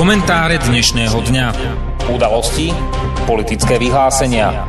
Komentáre 0.00 0.56
dnešného 0.56 1.12
dňa. 1.12 1.46
Udalosti, 2.08 2.72
politické 3.28 3.76
vyhlásenia. 3.76 4.64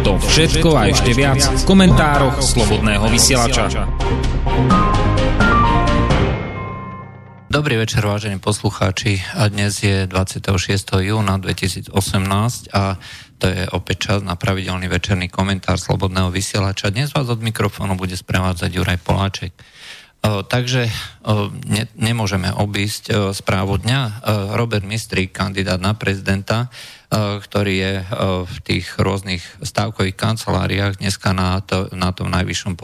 To 0.00 0.16
všetko 0.16 0.72
a 0.72 0.88
ešte 0.88 1.12
viac 1.12 1.44
v 1.44 1.62
komentároch 1.68 2.40
Slobodného 2.40 3.04
vysielača. 3.12 3.84
Dobrý 7.52 7.76
večer, 7.76 8.00
vážení 8.00 8.40
poslucháči. 8.40 9.20
A 9.36 9.52
dnes 9.52 9.76
je 9.84 10.08
26. 10.08 10.48
júna 11.04 11.36
2018 11.36 11.92
a 12.72 12.96
to 13.36 13.52
je 13.52 13.68
opäť 13.76 14.08
čas 14.08 14.18
na 14.24 14.40
pravidelný 14.40 14.88
večerný 14.88 15.28
komentár 15.28 15.76
Slobodného 15.76 16.32
vysielača. 16.32 16.88
Dnes 16.88 17.12
vás 17.12 17.28
od 17.28 17.44
mikrofónu 17.44 17.92
bude 18.00 18.16
sprevádzať 18.16 18.72
Juraj 18.72 19.04
Poláček. 19.04 19.52
Takže 20.24 20.90
ne, 21.70 21.84
nemôžeme 21.94 22.50
obísť 22.50 23.30
správu 23.30 23.78
dňa. 23.78 24.26
Robert 24.58 24.82
Mistrík, 24.82 25.30
kandidát 25.30 25.78
na 25.78 25.94
prezidenta, 25.94 26.66
ktorý 27.14 27.74
je 27.78 27.94
v 28.42 28.56
tých 28.66 28.98
rôznych 28.98 29.42
stávkových 29.62 30.18
kanceláriách 30.18 30.98
dneska 30.98 31.30
na, 31.30 31.62
to, 31.62 31.86
na 31.94 32.10
tom 32.10 32.34
najvyššom 32.34 32.74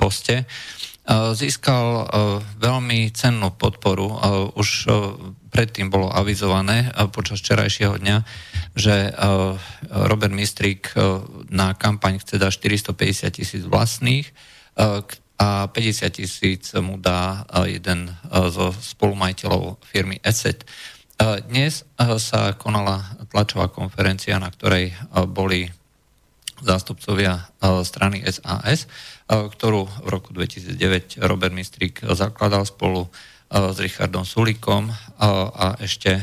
poste, 0.00 0.48
získal 1.36 2.08
veľmi 2.56 3.12
cennú 3.12 3.52
podporu. 3.52 4.08
Už 4.56 4.88
predtým 5.52 5.92
bolo 5.92 6.08
avizované 6.08 6.88
počas 7.12 7.44
včerajšieho 7.44 8.00
dňa, 8.00 8.16
že 8.76 9.12
Robert 9.92 10.32
Mistrík 10.32 10.92
na 11.52 11.76
kampaň 11.76 12.20
chce 12.24 12.40
dať 12.40 12.52
450 12.96 13.28
tisíc 13.28 13.62
vlastných, 13.68 14.28
a 15.38 15.70
50 15.70 16.18
tisíc 16.18 16.74
mu 16.82 16.98
dá 16.98 17.46
jeden 17.70 18.10
zo 18.50 18.74
spolumajiteľov 18.74 19.78
firmy 19.86 20.18
ESET. 20.18 20.66
Dnes 21.46 21.86
sa 21.98 22.54
konala 22.58 23.18
tlačová 23.30 23.70
konferencia, 23.70 24.38
na 24.42 24.50
ktorej 24.50 24.94
boli 25.30 25.70
zástupcovia 26.58 27.54
strany 27.86 28.26
SAS, 28.26 28.90
ktorú 29.30 29.86
v 29.86 30.08
roku 30.10 30.34
2009 30.34 31.22
Robert 31.22 31.54
Mistrík 31.54 32.02
zakladal 32.02 32.66
spolu 32.66 33.06
s 33.46 33.78
Richardom 33.78 34.26
Sulikom 34.26 34.90
a 35.22 35.78
ešte 35.78 36.18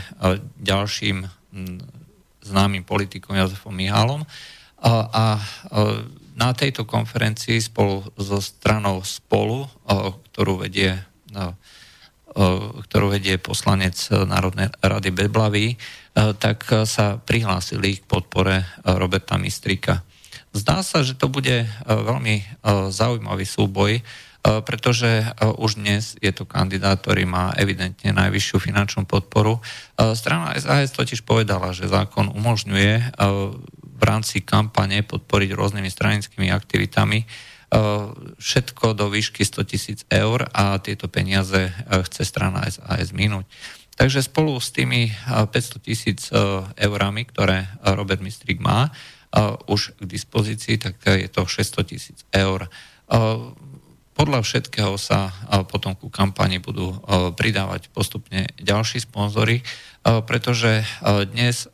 ďalším 0.60 1.24
známym 2.44 2.84
politikom 2.84 3.36
Jozefom 3.40 3.72
Mihálom. 3.72 4.28
A 4.84 5.40
na 6.36 6.52
tejto 6.52 6.84
konferencii 6.84 7.64
spolu 7.64 8.04
so 8.20 8.44
stranou 8.44 9.02
Spolu, 9.08 9.72
ktorú 10.32 10.68
vedie, 10.68 11.00
ktorú 12.86 13.08
vedie 13.08 13.40
poslanec 13.40 13.96
Národnej 14.12 14.68
rady 14.84 15.16
Beblavy, 15.16 15.80
tak 16.16 16.68
sa 16.84 17.16
prihlásili 17.16 18.04
k 18.04 18.08
podpore 18.08 18.68
Roberta 18.84 19.40
Mistrika. 19.40 20.04
Zdá 20.52 20.84
sa, 20.84 21.04
že 21.04 21.16
to 21.16 21.32
bude 21.32 21.68
veľmi 21.84 22.64
zaujímavý 22.92 23.48
súboj, 23.48 24.04
pretože 24.46 25.26
už 25.42 25.82
dnes 25.82 26.16
je 26.22 26.30
to 26.30 26.46
kandidát, 26.46 27.02
ktorý 27.02 27.26
má 27.26 27.52
evidentne 27.58 28.14
najvyššiu 28.14 28.62
finančnú 28.62 29.04
podporu. 29.10 29.58
Strana 29.98 30.54
SAS 30.56 30.94
totiž 30.94 31.26
povedala, 31.26 31.74
že 31.74 31.90
zákon 31.90 32.30
umožňuje 32.30 33.18
v 33.96 34.04
rámci 34.04 34.44
kampane 34.44 35.02
podporiť 35.08 35.56
rôznymi 35.56 35.90
stranickými 35.90 36.52
aktivitami 36.52 37.24
e, 37.24 37.26
všetko 38.38 38.94
do 38.94 39.08
výšky 39.08 39.48
100 39.48 39.72
tisíc 39.72 40.00
eur 40.12 40.46
a 40.52 40.78
tieto 40.84 41.08
peniaze 41.08 41.72
e, 41.72 41.74
chce 42.04 42.28
strana 42.28 42.68
SAS 42.68 43.16
minúť. 43.16 43.48
Takže 43.96 44.28
spolu 44.28 44.60
s 44.60 44.76
tými 44.76 45.16
500 45.32 45.56
e, 45.56 45.80
tisíc 45.80 46.20
eurami, 46.76 47.24
ktoré 47.24 47.72
Robert 47.96 48.20
Mistrik 48.20 48.60
má 48.60 48.92
už 49.68 50.00
k 50.00 50.04
dispozícii, 50.08 50.80
tak 50.80 50.96
je 51.04 51.28
to 51.28 51.44
600 51.44 51.92
tisíc 51.92 52.24
eur. 52.32 52.72
Podľa 54.16 54.40
všetkého 54.48 54.96
sa 54.96 55.30
potom 55.68 55.92
ku 56.00 56.08
kampani 56.08 56.64
budú 56.64 56.96
pridávať 57.36 57.92
postupne 57.92 58.48
ďalší 58.58 59.04
sponzory 59.04 59.60
pretože 60.06 60.86
dnes 61.34 61.66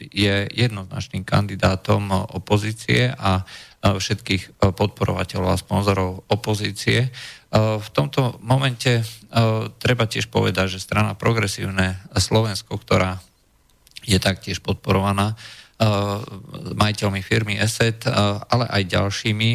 je 0.00 0.34
jednoznačným 0.48 1.28
kandidátom 1.28 2.08
opozície 2.32 3.12
a 3.12 3.44
všetkých 3.84 4.64
podporovateľov 4.72 5.50
a 5.52 5.60
sponzorov 5.60 6.24
opozície. 6.32 7.12
V 7.52 7.88
tomto 7.92 8.40
momente 8.40 9.04
treba 9.76 10.08
tiež 10.08 10.32
povedať, 10.32 10.80
že 10.80 10.84
strana 10.88 11.12
Progresívne 11.12 12.00
Slovensko, 12.16 12.80
ktorá 12.80 13.20
je 14.08 14.16
taktiež 14.16 14.64
podporovaná 14.64 15.36
majiteľmi 16.80 17.20
firmy 17.20 17.60
ESET, 17.60 18.08
ale 18.48 18.64
aj 18.72 18.88
ďalšími 18.88 19.50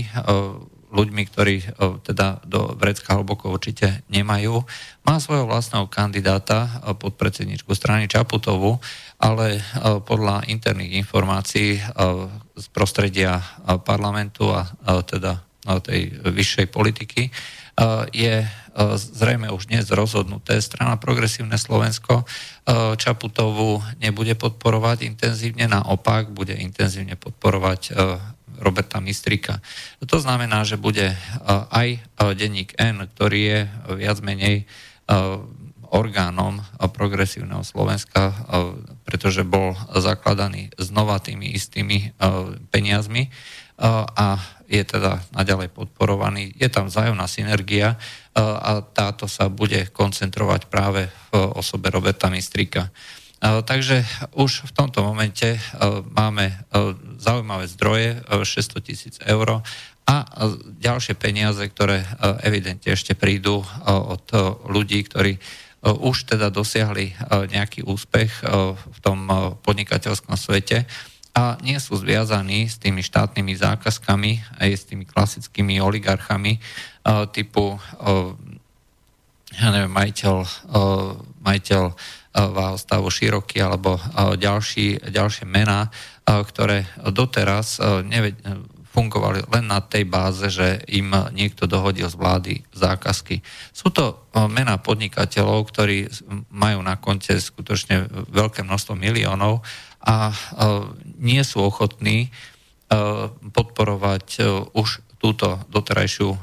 ľuďmi, 0.91 1.23
ktorí 1.31 1.55
teda 2.03 2.43
do 2.43 2.75
vrecka 2.75 3.15
hlboko 3.15 3.49
určite 3.49 4.03
nemajú. 4.11 4.59
Má 5.07 5.15
svojho 5.23 5.47
vlastného 5.47 5.87
kandidáta 5.87 6.83
pod 6.99 7.15
predsedničku 7.15 7.71
strany 7.71 8.11
Čaputovu, 8.11 8.77
ale 9.15 9.63
podľa 10.03 10.45
interných 10.51 10.99
informácií 10.99 11.79
z 12.59 12.65
prostredia 12.75 13.39
parlamentu 13.87 14.51
a 14.51 14.67
teda 15.07 15.39
tej 15.81 16.11
vyššej 16.27 16.67
politiky 16.67 17.31
je 18.11 18.35
zrejme 18.97 19.51
už 19.51 19.67
dnes 19.71 19.87
rozhodnuté. 19.91 20.59
Strana 20.59 20.99
Progresívne 20.99 21.55
Slovensko 21.55 22.27
Čaputovu 22.99 23.79
nebude 23.99 24.35
podporovať 24.35 25.07
intenzívne, 25.07 25.71
naopak 25.71 26.31
bude 26.31 26.55
intenzívne 26.55 27.15
podporovať 27.15 27.95
Roberta 28.61 29.01
Mistrika. 29.01 29.59
To 30.05 30.21
znamená, 30.21 30.61
že 30.61 30.77
bude 30.77 31.11
e, 31.11 31.17
aj 31.73 31.87
e, 31.97 31.99
denník 32.37 32.77
N, 32.77 33.09
ktorý 33.09 33.39
je 33.41 33.59
viac 33.97 34.21
menej 34.21 34.63
e, 34.63 34.65
orgánom 35.91 36.63
progresívneho 36.95 37.67
Slovenska, 37.67 38.31
pretože 39.03 39.43
bol 39.43 39.75
zakladaný 39.91 40.71
znova 40.79 41.19
tými 41.19 41.51
istými 41.51 42.15
peniazmi 42.71 43.27
a 44.15 44.39
je 44.71 44.79
teda 44.87 45.19
naďalej 45.35 45.67
podporovaný. 45.75 46.55
Je 46.55 46.71
tam 46.71 46.87
vzájomná 46.87 47.27
synergia 47.27 47.99
a 48.39 48.79
táto 48.87 49.27
sa 49.27 49.51
bude 49.51 49.91
koncentrovať 49.91 50.71
práve 50.71 51.11
v 51.11 51.59
osobe 51.59 51.91
Roberta 51.91 52.31
Mistrika. 52.31 52.87
Takže 53.41 54.05
už 54.37 54.69
v 54.69 54.71
tomto 54.71 55.01
momente 55.01 55.57
máme 56.13 56.53
zaujímavé 57.17 57.65
zdroje, 57.65 58.21
600 58.29 58.85
tisíc 58.85 59.15
eur 59.25 59.65
a 60.05 60.15
ďalšie 60.77 61.17
peniaze, 61.17 61.65
ktoré 61.65 62.05
evidentne 62.45 62.93
ešte 62.93 63.17
prídu 63.17 63.65
od 63.89 64.25
ľudí, 64.69 65.01
ktorí 65.09 65.41
už 65.81 66.37
teda 66.37 66.53
dosiahli 66.53 67.17
nejaký 67.49 67.81
úspech 67.81 68.45
v 68.77 68.97
tom 69.01 69.25
podnikateľskom 69.65 70.37
svete 70.37 70.85
a 71.33 71.57
nie 71.65 71.81
sú 71.81 71.97
zviazaní 71.97 72.69
s 72.69 72.77
tými 72.77 73.01
štátnymi 73.01 73.57
zákazkami 73.57 74.61
aj 74.61 74.69
s 74.69 74.85
tými 74.85 75.09
klasickými 75.09 75.81
oligarchami 75.81 76.61
typu 77.33 77.81
ja 79.51 79.67
neviem, 79.67 79.91
majiteľ, 79.91 80.47
majiteľ 81.43 81.83
stavu 82.79 83.11
široký 83.11 83.59
alebo 83.59 83.99
ďalší, 84.39 85.11
ďalšie 85.11 85.43
mená, 85.43 85.91
ktoré 86.23 86.87
doteraz 87.11 87.83
fungovali 88.91 89.47
len 89.55 89.71
na 89.71 89.79
tej 89.79 90.03
báze, 90.03 90.51
že 90.51 90.83
im 90.91 91.15
niekto 91.31 91.63
dohodil 91.63 92.11
z 92.11 92.19
vlády 92.19 92.53
zákazky. 92.75 93.39
Sú 93.71 93.87
to 93.87 94.27
mená 94.51 94.75
podnikateľov, 94.83 95.71
ktorí 95.71 96.11
majú 96.51 96.83
na 96.83 96.99
konte 96.99 97.39
skutočne 97.39 98.11
veľké 98.31 98.67
množstvo 98.67 98.99
miliónov 98.99 99.63
a 100.03 100.35
nie 101.23 101.39
sú 101.47 101.63
ochotní 101.63 102.35
podporovať 103.55 104.43
už 104.75 104.89
túto 105.23 105.55
doterajšiu, 105.71 106.35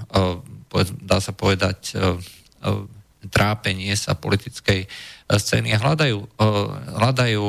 dá 1.05 1.19
sa 1.21 1.33
povedať, 1.37 1.93
trápenie 3.29 3.93
sa 3.93 4.17
politickej 4.17 4.89
scény 5.29 5.77
a 5.77 5.83
hľadajú, 5.85 6.19
hľadajú 6.97 7.47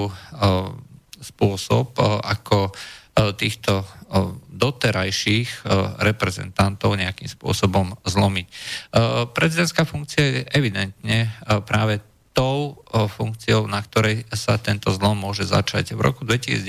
spôsob, 1.19 1.95
ako 2.23 2.75
týchto 3.35 3.83
doterajších 4.47 5.67
reprezentantov 5.99 6.95
nejakým 6.95 7.27
spôsobom 7.27 7.95
zlomiť. 8.07 8.47
Prezidentská 9.35 9.83
funkcia 9.87 10.23
je 10.23 10.47
evidentne 10.55 11.31
práve 11.67 11.99
tou 12.31 12.79
funkciou, 12.91 13.67
na 13.67 13.83
ktorej 13.83 14.23
sa 14.31 14.55
tento 14.55 14.91
zlom 14.95 15.19
môže 15.19 15.43
začať. 15.43 15.91
V 15.95 16.01
roku 16.03 16.23
2019 16.23 16.63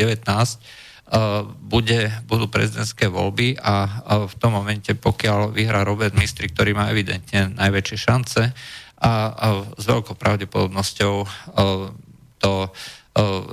bude, 1.70 2.00
budú 2.26 2.46
prezidentské 2.50 3.10
voľby 3.10 3.58
a 3.58 4.02
v 4.26 4.34
tom 4.38 4.54
momente, 4.58 4.94
pokiaľ 4.94 5.54
vyhrá 5.54 5.82
Robert 5.86 6.14
Mistri, 6.18 6.50
ktorý 6.50 6.74
má 6.74 6.90
evidentne 6.90 7.50
najväčšie 7.54 7.98
šance, 7.98 8.42
a, 9.00 9.12
a 9.32 9.46
s 9.80 9.84
veľkou 9.88 10.14
pravdepodobnosťou 10.14 11.14
to 12.40 12.52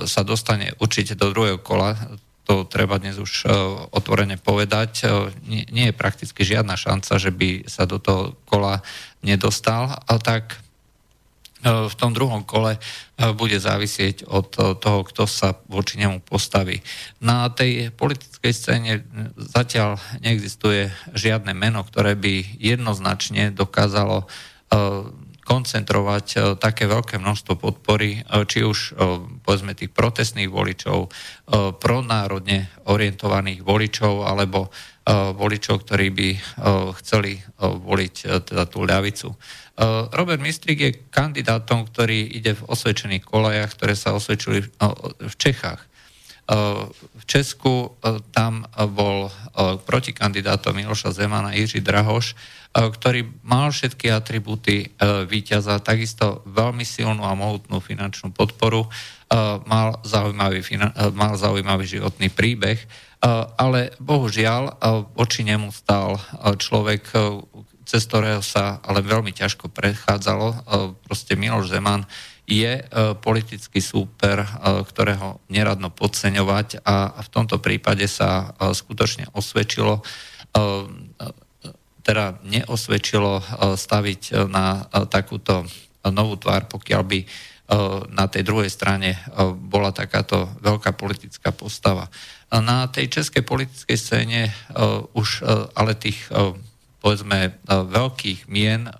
sa 0.04 0.22
dostane 0.22 0.76
určite 0.78 1.18
do 1.18 1.32
druhého 1.32 1.58
kola, 1.58 1.96
to 2.48 2.64
treba 2.64 2.96
dnes 2.96 3.20
už 3.20 3.44
otvorene 3.92 4.40
povedať. 4.40 5.04
Nie, 5.44 5.68
nie 5.68 5.86
je 5.92 5.98
prakticky 5.98 6.46
žiadna 6.46 6.80
šanca, 6.80 7.20
že 7.20 7.28
by 7.28 7.68
sa 7.68 7.84
do 7.84 8.00
toho 8.00 8.38
kola 8.48 8.80
nedostal, 9.20 10.00
tak 10.24 10.56
v 11.58 11.94
tom 11.98 12.14
druhom 12.14 12.46
kole 12.46 12.78
bude 13.34 13.58
závisieť 13.58 14.30
od 14.30 14.78
toho, 14.78 15.00
kto 15.02 15.26
sa 15.26 15.58
voči 15.66 15.98
nemu 15.98 16.22
postaví. 16.22 16.78
Na 17.18 17.50
tej 17.50 17.90
politickej 17.90 18.52
scéne 18.54 19.02
zatiaľ 19.34 19.98
neexistuje 20.22 20.86
žiadne 21.18 21.50
meno, 21.58 21.82
ktoré 21.82 22.14
by 22.14 22.62
jednoznačne 22.62 23.50
dokázalo 23.50 24.30
koncentrovať 25.48 26.60
také 26.60 26.84
veľké 26.84 27.16
množstvo 27.16 27.56
podpory, 27.56 28.20
či 28.44 28.68
už 28.68 29.00
povedzme 29.40 29.72
tých 29.72 29.88
protestných 29.96 30.52
voličov, 30.52 31.08
pronárodne 31.80 32.68
orientovaných 32.84 33.64
voličov, 33.64 34.28
alebo 34.28 34.68
voličov, 35.08 35.88
ktorí 35.88 36.12
by 36.12 36.28
chceli 37.00 37.40
voliť 37.64 38.44
teda 38.44 38.68
tú 38.68 38.84
ľavicu. 38.84 39.32
Robert 40.12 40.44
Mistrik 40.44 40.78
je 40.84 41.08
kandidátom, 41.08 41.88
ktorý 41.88 42.28
ide 42.28 42.52
v 42.52 42.66
osvedčených 42.68 43.24
kolejach, 43.24 43.72
ktoré 43.72 43.96
sa 43.96 44.12
osvedčili 44.12 44.68
v 44.68 45.34
Čechách. 45.40 45.80
V 46.48 47.22
Česku 47.28 48.00
tam 48.32 48.64
bol 48.96 49.28
protikandidátom 49.84 50.72
Miloša 50.72 51.12
Zemana 51.12 51.52
Jiří 51.52 51.84
Drahoš, 51.84 52.32
ktorý 52.72 53.28
mal 53.44 53.68
všetky 53.68 54.08
atribúty 54.08 54.96
víťaza, 55.28 55.76
takisto 55.84 56.40
veľmi 56.48 56.88
silnú 56.88 57.20
a 57.24 57.36
mohutnú 57.36 57.84
finančnú 57.84 58.32
podporu, 58.32 58.88
mal 59.68 60.00
zaujímavý, 60.08 60.64
mal 61.12 61.36
zaujímavý 61.36 61.84
životný 61.84 62.32
príbeh, 62.32 62.80
ale 63.60 63.92
bohužiaľ 64.00 64.80
oči 65.20 65.44
nemu 65.44 65.68
stal 65.68 66.16
človek, 66.56 67.12
cez 67.84 68.04
ktorého 68.08 68.40
sa 68.40 68.80
ale 68.84 69.04
veľmi 69.04 69.36
ťažko 69.36 69.68
prechádzalo. 69.68 70.64
Proste 71.04 71.36
Miloš 71.36 71.72
Zeman 71.72 72.08
je 72.48 72.80
e, 72.80 72.82
politický 73.20 73.84
súper, 73.84 74.40
e, 74.40 74.48
ktorého 74.88 75.44
neradno 75.52 75.92
podceňovať 75.92 76.80
a 76.80 77.20
v 77.20 77.28
tomto 77.28 77.60
prípade 77.60 78.08
sa 78.08 78.56
skutočne 78.56 79.28
osvedčilo 79.36 80.00
teda 82.02 82.40
neosvedčilo 82.40 83.44
staviť 83.76 84.48
na 84.48 84.80
takúto 85.12 85.68
novú 86.08 86.40
tvár, 86.40 86.64
pokiaľ 86.72 87.02
by 87.04 87.20
na 88.16 88.24
tej 88.32 88.48
druhej 88.48 88.72
strane 88.72 89.20
bola 89.60 89.92
takáto 89.92 90.48
veľká 90.64 90.96
politická 90.96 91.52
postava. 91.52 92.08
Na 92.48 92.88
tej 92.88 93.12
českej 93.12 93.44
politickej 93.44 93.98
scéne 94.00 94.48
už 95.12 95.44
ale 95.76 95.92
tých 96.00 96.32
povedzme 96.98 97.38
e, 97.48 97.50
veľkých 97.70 98.50
mien, 98.50 98.90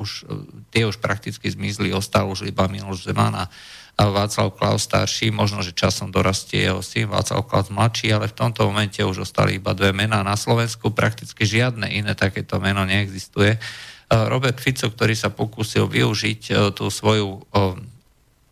už, 0.00 0.24
uh, 0.24 0.40
tie 0.72 0.88
už 0.88 0.96
prakticky 1.04 1.52
zmizli, 1.52 1.92
ostal 1.92 2.32
už 2.32 2.48
iba 2.48 2.64
Miloš 2.64 3.04
Zeman 3.04 3.36
a 3.36 3.52
Václav 4.00 4.56
Klaus 4.56 4.88
starší, 4.88 5.28
možno, 5.28 5.60
že 5.60 5.76
časom 5.76 6.08
dorastie 6.08 6.64
jeho 6.64 6.80
syn 6.80 7.12
Václav 7.12 7.44
Klaus 7.44 7.68
mladší, 7.68 8.16
ale 8.16 8.32
v 8.32 8.36
tomto 8.40 8.64
momente 8.64 9.04
už 9.04 9.28
ostali 9.28 9.60
iba 9.60 9.76
dve 9.76 9.92
mená. 9.92 10.24
Na 10.24 10.40
Slovensku 10.40 10.88
prakticky 10.96 11.44
žiadne 11.44 11.84
iné 11.92 12.16
takéto 12.16 12.56
meno 12.56 12.88
neexistuje. 12.88 13.60
Robert 14.08 14.56
Fico, 14.56 14.88
ktorý 14.88 15.12
sa 15.12 15.28
pokúsil 15.28 15.84
využiť 15.84 16.72
tú 16.72 16.88
svoju 16.88 17.44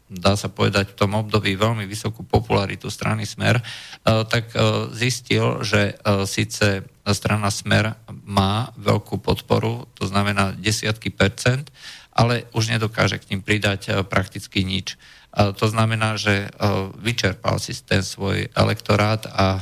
dá 0.08 0.34
sa 0.34 0.48
povedať, 0.48 0.92
v 0.92 0.98
tom 0.98 1.12
období 1.14 1.52
veľmi 1.54 1.84
vysokú 1.84 2.24
popularitu 2.24 2.88
strany 2.88 3.28
Smer, 3.28 3.60
tak 4.04 4.50
zistil, 4.96 5.60
že 5.60 6.00
síce 6.24 6.88
strana 7.08 7.52
Smer 7.52 7.96
má 8.24 8.72
veľkú 8.80 9.20
podporu, 9.20 9.84
to 9.96 10.08
znamená 10.08 10.56
desiatky 10.56 11.12
percent, 11.12 11.68
ale 12.12 12.50
už 12.56 12.72
nedokáže 12.74 13.20
k 13.20 13.30
ním 13.36 13.44
pridať 13.44 14.02
prakticky 14.08 14.64
nič. 14.66 14.98
To 15.38 15.66
znamená, 15.68 16.16
že 16.16 16.50
vyčerpal 16.98 17.60
si 17.60 17.76
ten 17.84 18.00
svoj 18.00 18.48
elektorát 18.56 19.28
a 19.28 19.60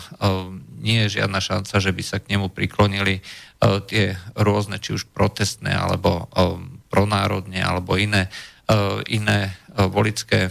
nie 0.79 1.05
je 1.05 1.21
žiadna 1.21 1.43
šanca, 1.43 1.83
že 1.83 1.91
by 1.91 2.03
sa 2.07 2.23
k 2.23 2.33
nemu 2.33 2.49
priklonili 2.55 3.21
tie 3.91 4.15
rôzne, 4.39 4.79
či 4.79 4.95
už 4.95 5.11
protestné, 5.11 5.75
alebo 5.75 6.31
pronárodne, 6.87 7.61
alebo 7.61 7.99
iné, 7.99 8.31
iné 9.11 9.53
volické 9.77 10.49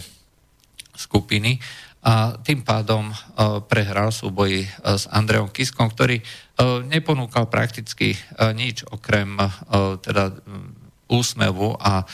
skupiny 0.94 1.58
a 2.06 2.38
tým 2.38 2.62
pádom 2.62 3.10
prehral 3.66 4.14
súboji 4.14 4.62
s 4.86 5.10
Andreom 5.10 5.50
Kiskom, 5.50 5.90
ktorý 5.90 6.22
neponúkal 6.86 7.50
prakticky 7.50 8.14
nič 8.54 8.86
okrem 8.86 9.34
teda 10.06 10.30
úsmevu 11.10 11.74
a 11.78 12.06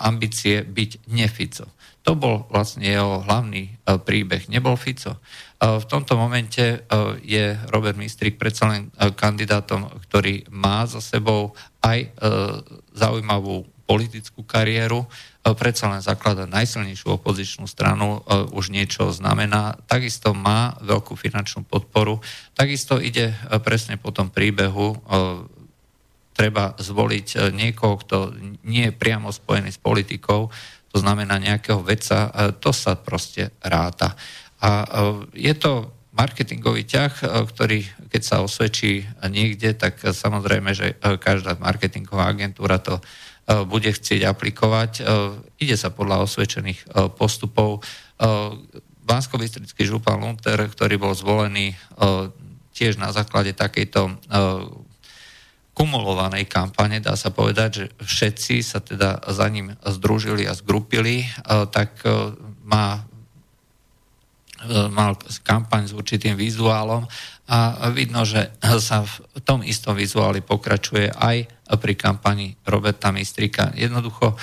ambície 0.00 0.64
byť 0.64 1.12
nefico. 1.12 1.68
To 2.06 2.14
bol 2.16 2.48
vlastne 2.48 2.86
jeho 2.86 3.26
hlavný 3.26 3.76
príbeh. 3.84 4.46
Nebol 4.46 4.78
Fico. 4.78 5.18
V 5.58 5.84
tomto 5.90 6.14
momente 6.14 6.86
je 7.26 7.44
Robert 7.74 7.98
Mistrik 7.98 8.38
predsa 8.38 8.70
len 8.70 8.94
kandidátom, 8.94 9.90
ktorý 10.06 10.46
má 10.54 10.86
za 10.86 11.02
sebou 11.02 11.52
aj 11.82 12.08
zaujímavú 12.94 13.66
politickú 13.86 14.42
kariéru, 14.42 15.06
E, 15.46 15.54
predsa 15.54 15.86
len 15.86 16.02
zaklada 16.02 16.50
najsilnejšiu 16.50 17.22
opozičnú 17.22 17.70
stranu, 17.70 18.18
e, 18.26 18.50
už 18.50 18.74
niečo 18.74 19.14
znamená, 19.14 19.78
takisto 19.86 20.34
má 20.34 20.74
veľkú 20.82 21.14
finančnú 21.14 21.62
podporu, 21.62 22.18
takisto 22.58 22.98
ide 22.98 23.30
e, 23.30 23.36
presne 23.62 23.94
po 23.94 24.10
tom 24.10 24.34
príbehu, 24.34 24.98
treba 26.36 26.76
zvoliť 26.76 27.48
niekoho, 27.56 27.96
kto 27.96 28.16
nie 28.68 28.92
je 28.92 28.92
priamo 28.92 29.32
spojený 29.32 29.72
s 29.72 29.80
politikou, 29.80 30.52
to 30.92 30.96
znamená 31.00 31.40
nejakého 31.40 31.80
veca, 31.80 32.28
to 32.60 32.76
sa 32.76 32.92
proste 32.92 33.56
ráta. 33.64 34.12
A 34.60 34.84
je 35.32 35.56
to 35.56 35.96
marketingový 36.12 36.84
ťah, 36.84 37.12
ktorý 37.24 37.88
keď 38.12 38.22
sa 38.24 38.44
osvedčí 38.44 39.08
niekde, 39.32 39.72
tak 39.80 39.96
samozrejme, 39.96 40.76
že 40.76 41.00
každá 41.00 41.56
marketingová 41.56 42.28
agentúra 42.28 42.84
to 42.84 43.00
bude 43.46 43.90
chcieť 43.94 44.26
aplikovať. 44.26 44.90
E, 44.98 45.02
ide 45.62 45.78
sa 45.78 45.94
podľa 45.94 46.26
osvedčených 46.26 46.80
e, 46.82 46.86
postupov. 47.14 47.86
bansko 49.06 49.38
župan 49.78 50.18
Lunter, 50.18 50.58
ktorý 50.66 50.98
bol 50.98 51.14
zvolený 51.14 51.78
tiež 52.74 52.98
na 52.98 53.14
základe 53.14 53.54
takejto 53.54 54.18
kumulovanej 55.76 56.48
kampane, 56.50 56.98
dá 56.98 57.14
sa 57.14 57.30
povedať, 57.30 57.70
že 57.70 57.84
všetci 58.02 58.54
sa 58.66 58.82
teda 58.82 59.22
za 59.30 59.46
ním 59.46 59.76
združili 59.84 60.48
a 60.48 60.56
zgrupili, 60.56 61.28
tak 61.70 62.02
má 62.66 63.04
mal 64.90 65.14
kampaň 65.46 65.86
s 65.86 65.94
určitým 65.94 66.34
vizuálom 66.34 67.06
a 67.46 67.88
vidno, 67.94 68.26
že 68.26 68.50
sa 68.82 69.06
v 69.06 69.38
tom 69.46 69.62
istom 69.62 69.94
vizuáli 69.94 70.42
pokračuje 70.42 71.14
aj 71.14 71.55
pri 71.74 71.98
kampani 71.98 72.54
Roberta 72.62 73.10
Mistrika. 73.10 73.74
Jednoducho 73.74 74.34
e, 74.34 74.36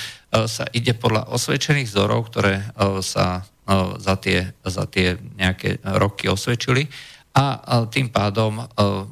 sa 0.51 0.67
ide 0.75 0.91
podľa 0.91 1.31
osvedčených 1.31 1.87
vzorov, 1.87 2.27
ktoré 2.27 2.59
e, 2.59 2.65
sa 2.99 3.39
e, 3.39 3.41
za 4.03 4.19
tie, 4.19 4.51
za 4.67 4.83
tie 4.91 5.15
nejaké 5.39 5.79
roky 5.95 6.27
osvedčili 6.27 6.91
a 7.33 7.81
tým 7.89 8.13
pádom 8.13 8.61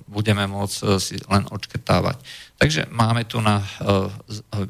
budeme 0.06 0.46
môcť 0.46 1.01
si 1.01 1.18
len 1.25 1.41
odškrtávať. 1.50 2.22
Takže 2.62 2.94
máme 2.94 3.25
tu 3.25 3.41
na 3.41 3.65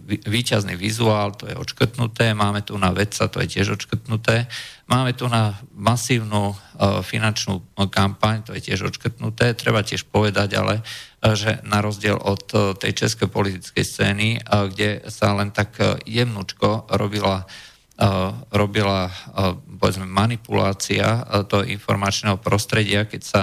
výťazný 0.08 0.80
vizuál, 0.80 1.36
to 1.36 1.52
je 1.52 1.60
odškrtnuté, 1.60 2.32
máme 2.32 2.64
tu 2.64 2.80
na 2.80 2.96
vedca, 2.96 3.28
to 3.28 3.44
je 3.44 3.60
tiež 3.60 3.76
odškrtnuté, 3.76 4.48
máme 4.88 5.12
tu 5.12 5.28
na 5.28 5.60
masívnu 5.76 6.56
finančnú 7.04 7.76
kampaň, 7.92 8.48
to 8.48 8.56
je 8.56 8.72
tiež 8.72 8.96
odškrtnuté. 8.96 9.60
Treba 9.60 9.84
tiež 9.84 10.08
povedať 10.08 10.56
ale, 10.56 10.88
že 11.36 11.60
na 11.68 11.84
rozdiel 11.84 12.16
od 12.16 12.80
tej 12.80 12.96
českej 12.96 13.28
politickej 13.28 13.84
scény, 13.84 14.40
kde 14.72 15.12
sa 15.12 15.36
len 15.36 15.52
tak 15.52 15.76
jemnučko 16.08 16.88
robila 16.96 17.44
robila 18.50 19.14
povedzme, 19.78 20.10
manipulácia 20.10 21.22
toho 21.46 21.62
informačného 21.62 22.42
prostredia, 22.42 23.06
keď 23.06 23.22
sa 23.22 23.42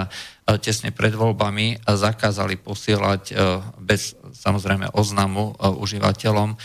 tesne 0.59 0.91
pred 0.91 1.15
voľbami 1.15 1.79
zakázali 1.87 2.59
posielať 2.59 3.39
bez 3.79 4.18
samozrejme 4.39 4.95
oznamu 4.95 5.51
užívateľom 5.59 6.55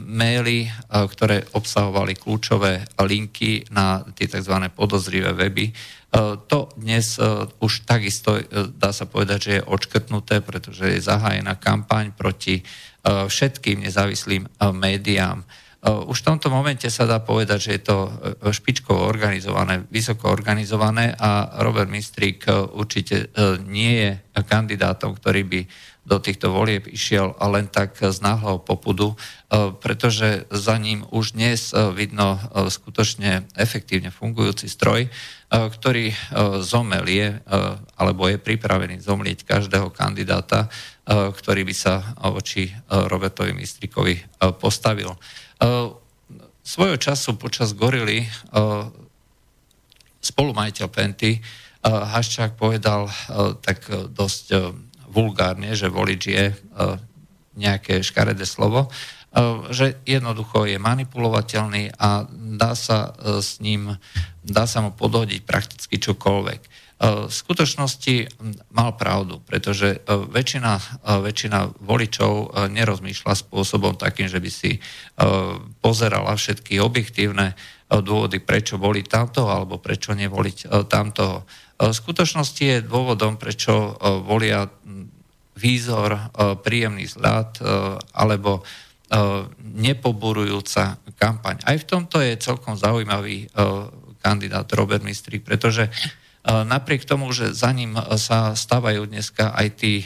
maily, 0.00 0.66
ktoré 0.88 1.44
obsahovali 1.52 2.16
kľúčové 2.16 2.88
linky 3.04 3.68
na 3.70 4.02
tie 4.16 4.26
tzv. 4.26 4.56
podozrivé 4.72 5.36
weby. 5.36 5.70
To 6.48 6.72
dnes 6.80 7.20
už 7.60 7.84
takisto 7.84 8.40
dá 8.72 8.90
sa 8.96 9.04
povedať, 9.04 9.38
že 9.38 9.52
je 9.60 9.68
odškrtnuté, 9.68 10.40
pretože 10.40 10.96
je 10.96 11.04
zahájená 11.04 11.60
kampaň 11.60 12.16
proti 12.16 12.64
všetkým 13.06 13.84
nezávislým 13.84 14.48
médiám. 14.74 15.44
už 15.86 16.18
v 16.18 16.26
tomto 16.26 16.50
momente 16.50 16.90
sa 16.90 17.06
dá 17.06 17.22
povedať, 17.22 17.58
že 17.62 17.72
je 17.78 17.82
to 17.86 17.98
špičkovo 18.50 19.06
organizované, 19.06 19.86
vysoko 19.86 20.34
organizované 20.34 21.14
a 21.14 21.62
Robert 21.62 21.86
Mistrík 21.86 22.50
určite 22.74 23.30
nie 23.70 23.92
je 24.02 24.10
kandidátom, 24.42 25.14
ktorý 25.14 25.42
by 25.46 25.60
do 26.06 26.22
týchto 26.22 26.54
volieb 26.54 26.86
išiel 26.86 27.34
len 27.34 27.66
tak 27.66 27.98
z 27.98 28.18
náhľou 28.22 28.62
popudu, 28.62 29.18
pretože 29.82 30.46
za 30.54 30.78
ním 30.78 31.02
už 31.10 31.34
dnes 31.34 31.74
vidno 31.98 32.38
skutočne 32.70 33.50
efektívne 33.58 34.14
fungujúci 34.14 34.70
stroj, 34.70 35.10
ktorý 35.50 36.14
zomelie 36.62 37.42
alebo 37.98 38.30
je 38.30 38.38
pripravený 38.38 39.02
zomlieť 39.02 39.42
každého 39.42 39.90
kandidáta, 39.90 40.70
ktorý 41.10 41.66
by 41.66 41.74
sa 41.74 42.14
voči 42.30 42.70
Robertovi 42.86 43.50
Mistrikovi 43.50 44.22
postavil. 44.62 45.10
Svojho 46.62 46.98
času 47.02 47.34
počas 47.34 47.74
gorily 47.74 48.30
spolumajiteľ 50.22 50.86
Penty 50.86 51.38
Haščák 51.86 52.58
povedal 52.58 53.06
tak 53.62 53.86
dosť 54.10 54.46
vulgárne, 55.16 55.72
že 55.72 55.88
volič 55.88 56.22
je 56.28 56.44
e, 56.52 56.54
nejaké 57.56 58.04
škaredé 58.04 58.44
slovo, 58.44 58.86
e, 58.86 58.88
že 59.72 59.96
jednoducho 60.04 60.68
je 60.68 60.76
manipulovateľný 60.76 61.96
a 61.96 62.28
dá 62.60 62.76
sa 62.76 63.16
e, 63.16 63.40
s 63.40 63.56
ním, 63.64 63.96
dá 64.44 64.68
sa 64.68 64.84
mu 64.84 64.92
podhodiť 64.92 65.40
prakticky 65.48 65.96
čokoľvek. 65.96 66.84
V 66.96 67.28
skutočnosti 67.28 68.40
mal 68.72 68.96
pravdu, 68.96 69.44
pretože 69.44 70.00
väčšina, 70.08 71.04
väčšina 71.04 71.84
voličov 71.84 72.56
nerozmýšľa 72.72 73.36
spôsobom 73.36 74.00
takým, 74.00 74.32
že 74.32 74.40
by 74.40 74.48
si 74.48 74.80
pozerala 75.84 76.32
všetky 76.32 76.80
objektívne 76.80 77.52
dôvody, 77.92 78.40
prečo 78.40 78.80
voliť 78.80 79.12
tamto 79.12 79.44
alebo 79.44 79.76
prečo 79.76 80.16
nevoliť 80.16 80.88
tamto. 80.88 81.44
V 81.76 81.92
skutočnosti 81.92 82.62
je 82.64 82.84
dôvodom, 82.84 83.36
prečo 83.36 83.96
volia 84.24 84.64
výzor, 85.56 86.12
e, 86.12 86.20
príjemný 86.60 87.08
zľad 87.08 87.58
e, 87.58 87.62
alebo 88.12 88.60
e, 88.60 88.62
nepoburujúca 89.64 91.00
kampaň. 91.16 91.64
Aj 91.64 91.76
v 91.80 91.88
tomto 91.88 92.20
je 92.20 92.36
celkom 92.36 92.76
zaujímavý 92.76 93.48
kandidát 94.20 94.68
Robert 94.76 95.00
Mistrík, 95.00 95.46
pretože 95.46 95.88
napriek 96.44 97.08
tomu, 97.08 97.32
že 97.32 97.56
za 97.56 97.72
ním 97.72 97.96
sa 98.20 98.52
stávajú 98.52 99.08
dneska 99.08 99.56
aj 99.56 99.68
tí, 99.80 100.04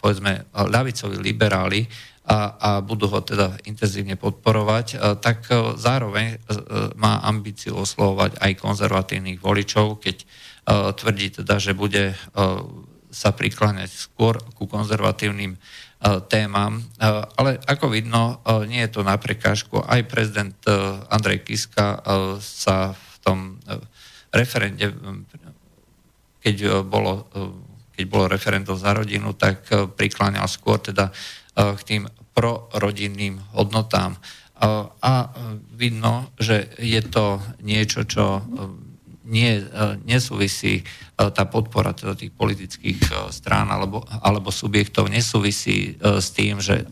povedzme, 0.00 0.48
ľavicoví 0.54 1.20
liberáli, 1.20 1.84
a, 2.30 2.56
a 2.56 2.70
budú 2.78 3.10
ho 3.10 3.20
teda 3.20 3.58
intenzívne 3.66 4.14
podporovať, 4.14 5.18
tak 5.18 5.50
zároveň 5.76 6.38
má 6.94 7.20
ambíciu 7.26 7.74
oslovovať 7.74 8.38
aj 8.38 8.52
konzervatívnych 8.60 9.42
voličov, 9.42 9.98
keď 9.98 10.24
tvrdí 10.68 11.40
teda, 11.40 11.56
že 11.58 11.72
bude 11.72 12.14
sa 13.10 13.34
prikláňať 13.34 13.90
skôr 13.90 14.38
ku 14.54 14.70
konzervatívnym 14.70 15.58
e, 15.58 15.58
témam. 16.30 16.78
E, 16.78 16.82
ale 17.36 17.58
ako 17.66 17.90
vidno, 17.90 18.38
e, 18.46 18.70
nie 18.70 18.80
je 18.86 18.90
to 18.94 19.02
na 19.02 19.18
prekážku. 19.18 19.82
Aj 19.82 20.00
prezident 20.06 20.54
Andrej 21.10 21.42
Kiska 21.44 22.00
sa 22.38 22.94
v 22.94 23.16
tom 23.20 23.38
referende, 24.30 24.94
keď 26.40 26.86
bolo, 26.86 27.26
keď 27.92 28.04
bolo 28.06 28.30
referendum 28.30 28.78
za 28.78 28.94
rodinu, 28.94 29.34
tak 29.34 29.66
prikláňal 29.98 30.46
skôr 30.46 30.80
teda 30.80 31.10
k 31.52 31.80
tým 31.84 32.06
prorodinným 32.32 33.36
hodnotám. 33.52 34.16
A 35.02 35.12
vidno, 35.74 36.30
že 36.38 36.70
je 36.78 37.02
to 37.04 37.42
niečo, 37.60 38.06
čo 38.06 38.40
nie, 39.30 39.62
nesúvisí 40.04 40.82
E, 41.20 41.28
tá 41.30 41.44
podpora 41.44 41.92
teda 41.92 42.16
tých 42.16 42.32
politických 42.32 43.00
e, 43.04 43.12
strán 43.28 43.68
alebo, 43.68 44.00
alebo 44.24 44.48
subjektov 44.48 45.12
nesúvisí 45.12 45.92
e, 45.92 46.16
s 46.16 46.32
tým, 46.32 46.64
že 46.64 46.88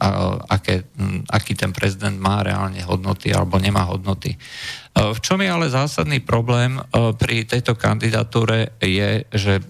aké, 0.49 0.85
aký 1.33 1.57
ten 1.57 1.73
prezident 1.73 2.16
má 2.21 2.45
reálne 2.45 2.85
hodnoty 2.85 3.33
alebo 3.33 3.57
nemá 3.57 3.88
hodnoty. 3.88 4.37
V 4.99 5.21
čom 5.23 5.38
je 5.38 5.47
ale 5.47 5.71
zásadný 5.71 6.18
problém 6.18 6.75
pri 6.90 7.47
tejto 7.47 7.78
kandidatúre 7.78 8.75
je, 8.83 9.23
že 9.30 9.62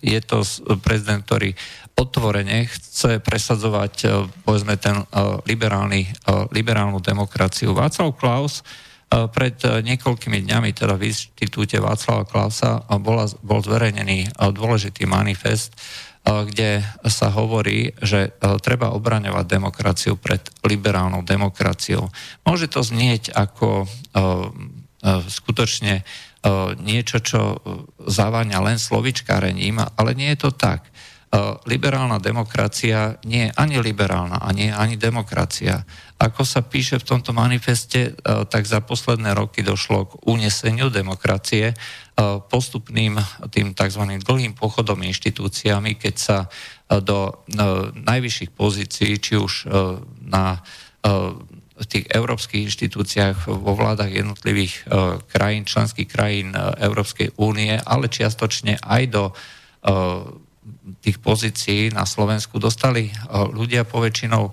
je 0.00 0.20
to 0.24 0.40
prezident, 0.80 1.20
ktorý 1.20 1.52
otvorene 2.00 2.64
chce 2.64 3.20
presadzovať 3.20 4.08
povedzme 4.40 4.80
ten 4.80 5.04
liberálny, 5.44 6.08
liberálnu 6.48 6.96
demokraciu. 7.04 7.76
Václav 7.76 8.16
Klaus 8.16 8.64
pred 9.10 9.58
e, 9.66 9.82
niekoľkými 9.82 10.46
dňami, 10.46 10.70
teda 10.70 10.94
v 10.94 11.10
inštitúte 11.10 11.82
Václava 11.82 12.22
Klausa, 12.22 12.86
bola, 13.02 13.26
bol 13.42 13.58
zverejnený 13.58 14.18
e, 14.22 14.28
dôležitý 14.54 15.02
manifest, 15.10 15.74
e, 15.74 15.78
kde 16.46 16.86
sa 17.10 17.34
hovorí, 17.34 17.90
že 17.98 18.30
treba 18.62 18.94
obraňovať 18.94 19.44
demokraciu 19.50 20.14
pred 20.14 20.46
liberálnou 20.62 21.26
demokraciou. 21.26 22.06
Môže 22.46 22.70
to 22.70 22.86
znieť 22.86 23.34
ako 23.34 23.88
skutočne 25.32 26.04
niečo, 26.76 27.24
čo 27.24 27.56
zaváňa 28.04 28.60
len 28.60 28.76
slovičkárením, 28.76 29.80
ale 29.80 30.12
nie 30.12 30.28
je 30.36 30.44
to 30.44 30.50
tak. 30.52 30.89
Liberálna 31.62 32.18
demokracia 32.18 33.14
nie 33.22 33.46
je 33.46 33.54
ani 33.54 33.78
liberálna 33.78 34.42
a 34.42 34.50
ani 34.50 34.98
demokracia. 34.98 35.86
Ako 36.18 36.42
sa 36.42 36.60
píše 36.60 36.98
v 36.98 37.06
tomto 37.06 37.30
manifeste, 37.30 38.00
e, 38.10 38.12
tak 38.50 38.66
za 38.66 38.82
posledné 38.82 39.32
roky 39.38 39.62
došlo 39.62 40.10
k 40.10 40.12
uneseniu 40.26 40.90
demokracie 40.90 41.70
e, 41.70 41.74
postupným 42.44 43.22
tým 43.46 43.78
tzv. 43.78 44.02
dlhým 44.20 44.58
pochodom 44.58 45.00
inštitúciami, 45.06 45.96
keď 45.96 46.14
sa 46.18 46.38
e, 46.44 46.48
do 46.98 47.46
najvyšších 47.94 48.50
pozícií, 48.50 49.22
či 49.22 49.38
už 49.38 49.70
na 50.26 50.60
v 51.80 51.84
tých 51.88 52.12
európskych 52.12 52.68
inštitúciách 52.68 53.48
vo 53.48 53.72
vládach 53.72 54.12
jednotlivých 54.12 54.84
krajín, 55.32 55.64
členských 55.64 56.04
krajín 56.04 56.52
Európskej 56.76 57.40
únie, 57.40 57.72
ale 57.72 58.12
čiastočne 58.12 58.76
aj 58.84 59.02
do 59.08 59.24
tých 61.00 61.16
pozícií 61.20 61.92
na 61.96 62.04
Slovensku 62.04 62.60
dostali 62.60 63.08
ľudia 63.32 63.88
poväčšinou. 63.88 64.52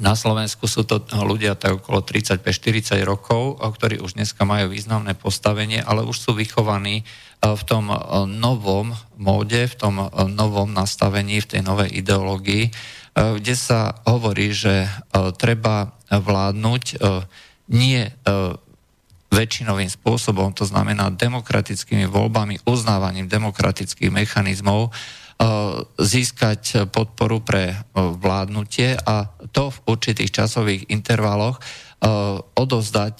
Na 0.00 0.16
Slovensku 0.16 0.64
sú 0.64 0.88
to 0.88 1.04
ľudia 1.12 1.60
tak 1.60 1.76
okolo 1.84 2.00
35-40 2.00 3.04
rokov, 3.04 3.60
ktorí 3.60 4.00
už 4.00 4.16
dneska 4.16 4.48
majú 4.48 4.72
významné 4.72 5.12
postavenie, 5.12 5.84
ale 5.84 6.08
už 6.08 6.16
sú 6.16 6.32
vychovaní 6.32 7.04
v 7.44 7.62
tom 7.68 7.92
novom 8.32 8.96
móde, 9.20 9.68
v 9.68 9.76
tom 9.76 10.08
novom 10.32 10.72
nastavení, 10.72 11.44
v 11.44 11.50
tej 11.52 11.60
novej 11.60 11.92
ideológii, 12.00 12.72
kde 13.12 13.54
sa 13.58 14.00
hovorí, 14.08 14.56
že 14.56 14.88
treba 15.36 15.92
vládnuť 16.08 16.84
nie 17.68 18.08
väčšinovým 19.30 19.86
spôsobom, 19.86 20.50
to 20.52 20.66
znamená 20.66 21.14
demokratickými 21.14 22.10
voľbami, 22.10 22.66
uznávaním 22.66 23.30
demokratických 23.30 24.10
mechanizmov, 24.10 24.90
E, 25.40 25.46
získať 25.96 26.92
podporu 26.92 27.40
pre 27.40 27.72
e, 27.72 27.76
vládnutie 27.96 28.92
a 28.92 29.24
to 29.56 29.72
v 29.72 29.78
určitých 29.88 30.36
časových 30.36 30.92
intervaloch 30.92 31.56
e, 31.56 31.62
odozdať 32.60 33.16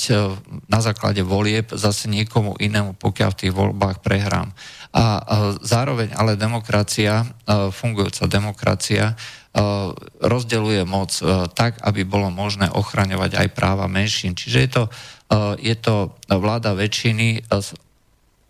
na 0.69 0.85
základe 0.85 1.25
volieb 1.25 1.73
zase 1.73 2.13
niekomu 2.13 2.61
inému, 2.61 3.01
pokiaľ 3.01 3.31
v 3.33 3.41
tých 3.41 3.57
voľbách 3.57 4.05
prehrám. 4.05 4.53
A 4.93 5.23
zároveň 5.63 6.11
ale 6.19 6.35
demokracia, 6.35 7.23
fungujúca 7.71 8.27
demokracia, 8.27 9.15
rozdeluje 10.19 10.83
moc 10.83 11.15
tak, 11.55 11.79
aby 11.79 12.03
bolo 12.03 12.27
možné 12.35 12.67
ochraňovať 12.75 13.39
aj 13.39 13.49
práva 13.55 13.87
menšín. 13.87 14.35
Čiže 14.35 14.59
je 14.59 14.71
to, 14.75 14.85
je 15.63 15.75
to 15.79 16.11
vláda 16.27 16.75
väčšiny 16.75 17.47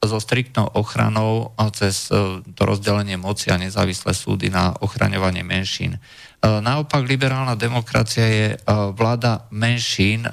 so 0.00 0.16
striktnou 0.16 0.64
ochranou 0.72 1.52
cez 1.76 2.08
e, 2.08 2.40
to 2.56 2.62
rozdelenie 2.64 3.20
moci 3.20 3.52
a 3.52 3.60
nezávislé 3.60 4.16
súdy 4.16 4.48
na 4.48 4.72
ochraňovanie 4.80 5.44
menšín. 5.44 5.96
E, 5.96 6.00
naopak 6.40 7.04
liberálna 7.04 7.52
demokracia 7.52 8.24
je 8.24 8.48
e, 8.56 8.58
vláda 8.96 9.44
menšín 9.52 10.24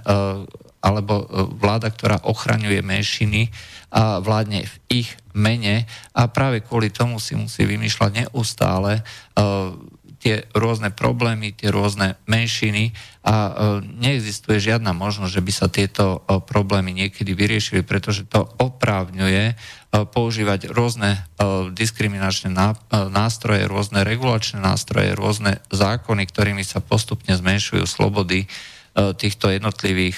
alebo 0.77 1.27
vláda, 1.59 1.91
ktorá 1.91 2.23
ochraňuje 2.23 2.79
menšiny 2.79 3.51
a 3.91 4.23
vládne 4.23 4.63
v 4.63 4.75
ich 5.03 5.09
mene 5.35 5.83
a 6.15 6.31
práve 6.31 6.63
kvôli 6.63 6.93
tomu 6.93 7.19
si 7.19 7.35
musí 7.35 7.67
vymýšľať 7.67 8.11
neustále 8.23 9.03
tie 10.17 10.49
rôzne 10.57 10.89
problémy, 10.89 11.53
tie 11.53 11.69
rôzne 11.69 12.17
menšiny 12.25 12.91
a 13.21 13.35
e, 13.35 13.51
neexistuje 13.85 14.57
žiadna 14.57 14.97
možnosť, 14.97 15.31
že 15.31 15.45
by 15.45 15.51
sa 15.53 15.67
tieto 15.69 16.05
e, 16.25 16.41
problémy 16.41 16.89
niekedy 16.93 17.37
vyriešili, 17.37 17.85
pretože 17.85 18.25
to 18.25 18.49
oprávňuje 18.57 19.53
e, 19.53 19.55
používať 19.93 20.73
rôzne 20.73 21.21
diskriminačné 21.73 22.49
nástroje, 22.91 23.69
rôzne 23.69 24.01
regulačné 24.01 24.57
nástroje, 24.57 25.13
rôzne 25.13 25.61
zákony, 25.69 26.25
ktorými 26.25 26.65
sa 26.65 26.81
postupne 26.81 27.37
zmenšujú 27.37 27.85
slobody 27.85 28.49
týchto 28.97 29.53
jednotlivých, 29.53 30.17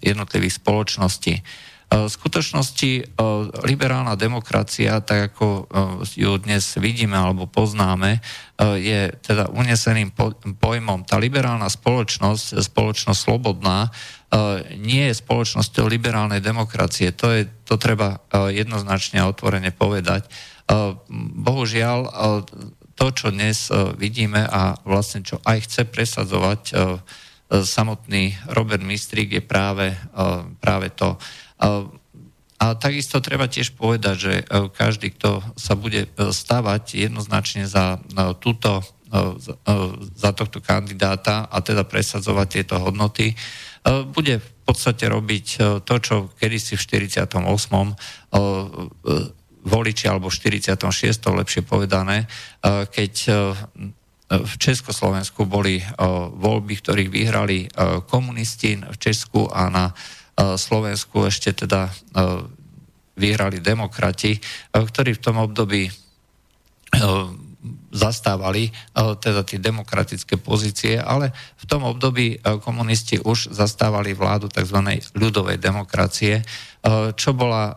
jednotlivých 0.00 0.56
spoločností. 0.56 1.44
V 1.90 2.06
skutočnosti 2.06 3.18
liberálna 3.66 4.14
demokracia, 4.14 5.02
tak 5.02 5.34
ako 5.34 5.66
ju 6.14 6.38
dnes 6.38 6.78
vidíme 6.78 7.18
alebo 7.18 7.50
poznáme, 7.50 8.22
je 8.78 9.10
teda 9.18 9.50
uneseným 9.50 10.14
pojmom. 10.54 11.02
Tá 11.02 11.18
liberálna 11.18 11.66
spoločnosť, 11.66 12.62
spoločnosť 12.62 13.18
slobodná, 13.18 13.90
nie 14.78 15.10
je 15.10 15.18
spoločnosťou 15.18 15.90
liberálnej 15.90 16.38
demokracie. 16.38 17.10
To, 17.18 17.34
je, 17.34 17.50
to 17.66 17.74
treba 17.74 18.22
jednoznačne 18.30 19.18
a 19.18 19.26
otvorene 19.26 19.74
povedať. 19.74 20.30
Bohužiaľ, 21.42 21.98
to, 22.94 23.06
čo 23.10 23.34
dnes 23.34 23.66
vidíme 23.98 24.46
a 24.46 24.78
vlastne 24.86 25.26
čo 25.26 25.42
aj 25.42 25.66
chce 25.66 25.82
presadzovať 25.90 26.62
samotný 27.50 28.54
Robert 28.54 28.86
Mistrík, 28.86 29.34
je 29.34 29.42
práve, 29.42 29.90
práve 30.62 30.94
to. 30.94 31.18
A 32.60 32.76
takisto 32.76 33.24
treba 33.24 33.48
tiež 33.48 33.72
povedať, 33.72 34.16
že 34.20 34.34
e, 34.36 34.44
každý, 34.68 35.16
kto 35.16 35.40
sa 35.56 35.72
bude 35.80 36.04
e, 36.04 36.08
stavať 36.28 37.08
jednoznačne 37.08 37.64
za 37.64 37.96
e, 37.96 38.36
túto 38.36 38.84
za 40.14 40.30
tohto 40.30 40.62
kandidáta 40.62 41.50
a 41.50 41.58
teda 41.66 41.82
presadzovať 41.82 42.46
tieto 42.46 42.78
hodnoty, 42.78 43.34
bude 44.14 44.38
v 44.38 44.50
podstate 44.62 45.10
robiť 45.10 45.46
to, 45.82 45.94
čo 45.98 46.30
kedysi 46.38 46.78
v 46.78 47.10
48. 47.10 47.42
voliči 49.66 50.04
alebo 50.06 50.30
v 50.30 50.36
46. 50.38 51.26
lepšie 51.26 51.66
povedané, 51.66 52.30
keď 52.94 53.12
v 54.30 54.52
Československu 54.62 55.42
boli 55.42 55.82
voľby, 56.38 56.78
ktorých 56.78 57.10
vyhrali 57.10 57.66
komunisti 58.06 58.78
v 58.78 58.94
Česku 58.94 59.50
a 59.50 59.66
na 59.74 59.90
Slovensku 60.40 61.28
ešte 61.28 61.52
teda 61.52 61.92
vyhrali 63.20 63.60
demokrati, 63.60 64.40
ktorí 64.72 65.12
v 65.16 65.24
tom 65.24 65.36
období 65.44 65.92
zastávali 67.92 68.72
teda 68.96 69.44
tie 69.44 69.60
demokratické 69.60 70.40
pozície, 70.40 70.96
ale 70.96 71.28
v 71.60 71.64
tom 71.68 71.84
období 71.84 72.40
komunisti 72.64 73.20
už 73.20 73.52
zastávali 73.52 74.16
vládu 74.16 74.48
tzv. 74.48 75.04
ľudovej 75.12 75.60
demokracie, 75.60 76.40
čo 77.14 77.30
bola 77.36 77.76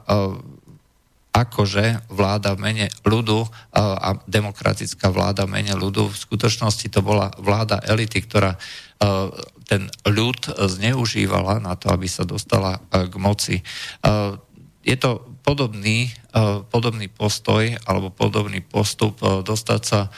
akože 1.33 2.13
vláda 2.13 2.53
v 2.53 2.61
mene 2.61 2.87
ľudu 3.01 3.49
a 3.73 4.21
demokratická 4.29 5.09
vláda 5.09 5.49
v 5.49 5.59
mene 5.59 5.73
ľudu. 5.73 6.13
V 6.13 6.21
skutočnosti 6.29 6.85
to 6.93 7.01
bola 7.01 7.33
vláda 7.41 7.81
elity, 7.81 8.21
ktorá 8.21 8.53
ten 9.65 9.89
ľud 10.05 10.45
zneužívala 10.45 11.57
na 11.57 11.73
to, 11.73 11.89
aby 11.89 12.05
sa 12.05 12.21
dostala 12.21 12.77
k 12.93 13.13
moci. 13.17 13.65
Je 14.85 14.95
to 15.01 15.25
podobný, 15.41 16.13
podobný 16.69 17.09
postoj 17.09 17.65
alebo 17.89 18.13
podobný 18.13 18.61
postup 18.61 19.17
dostať 19.19 19.81
sa 19.81 20.13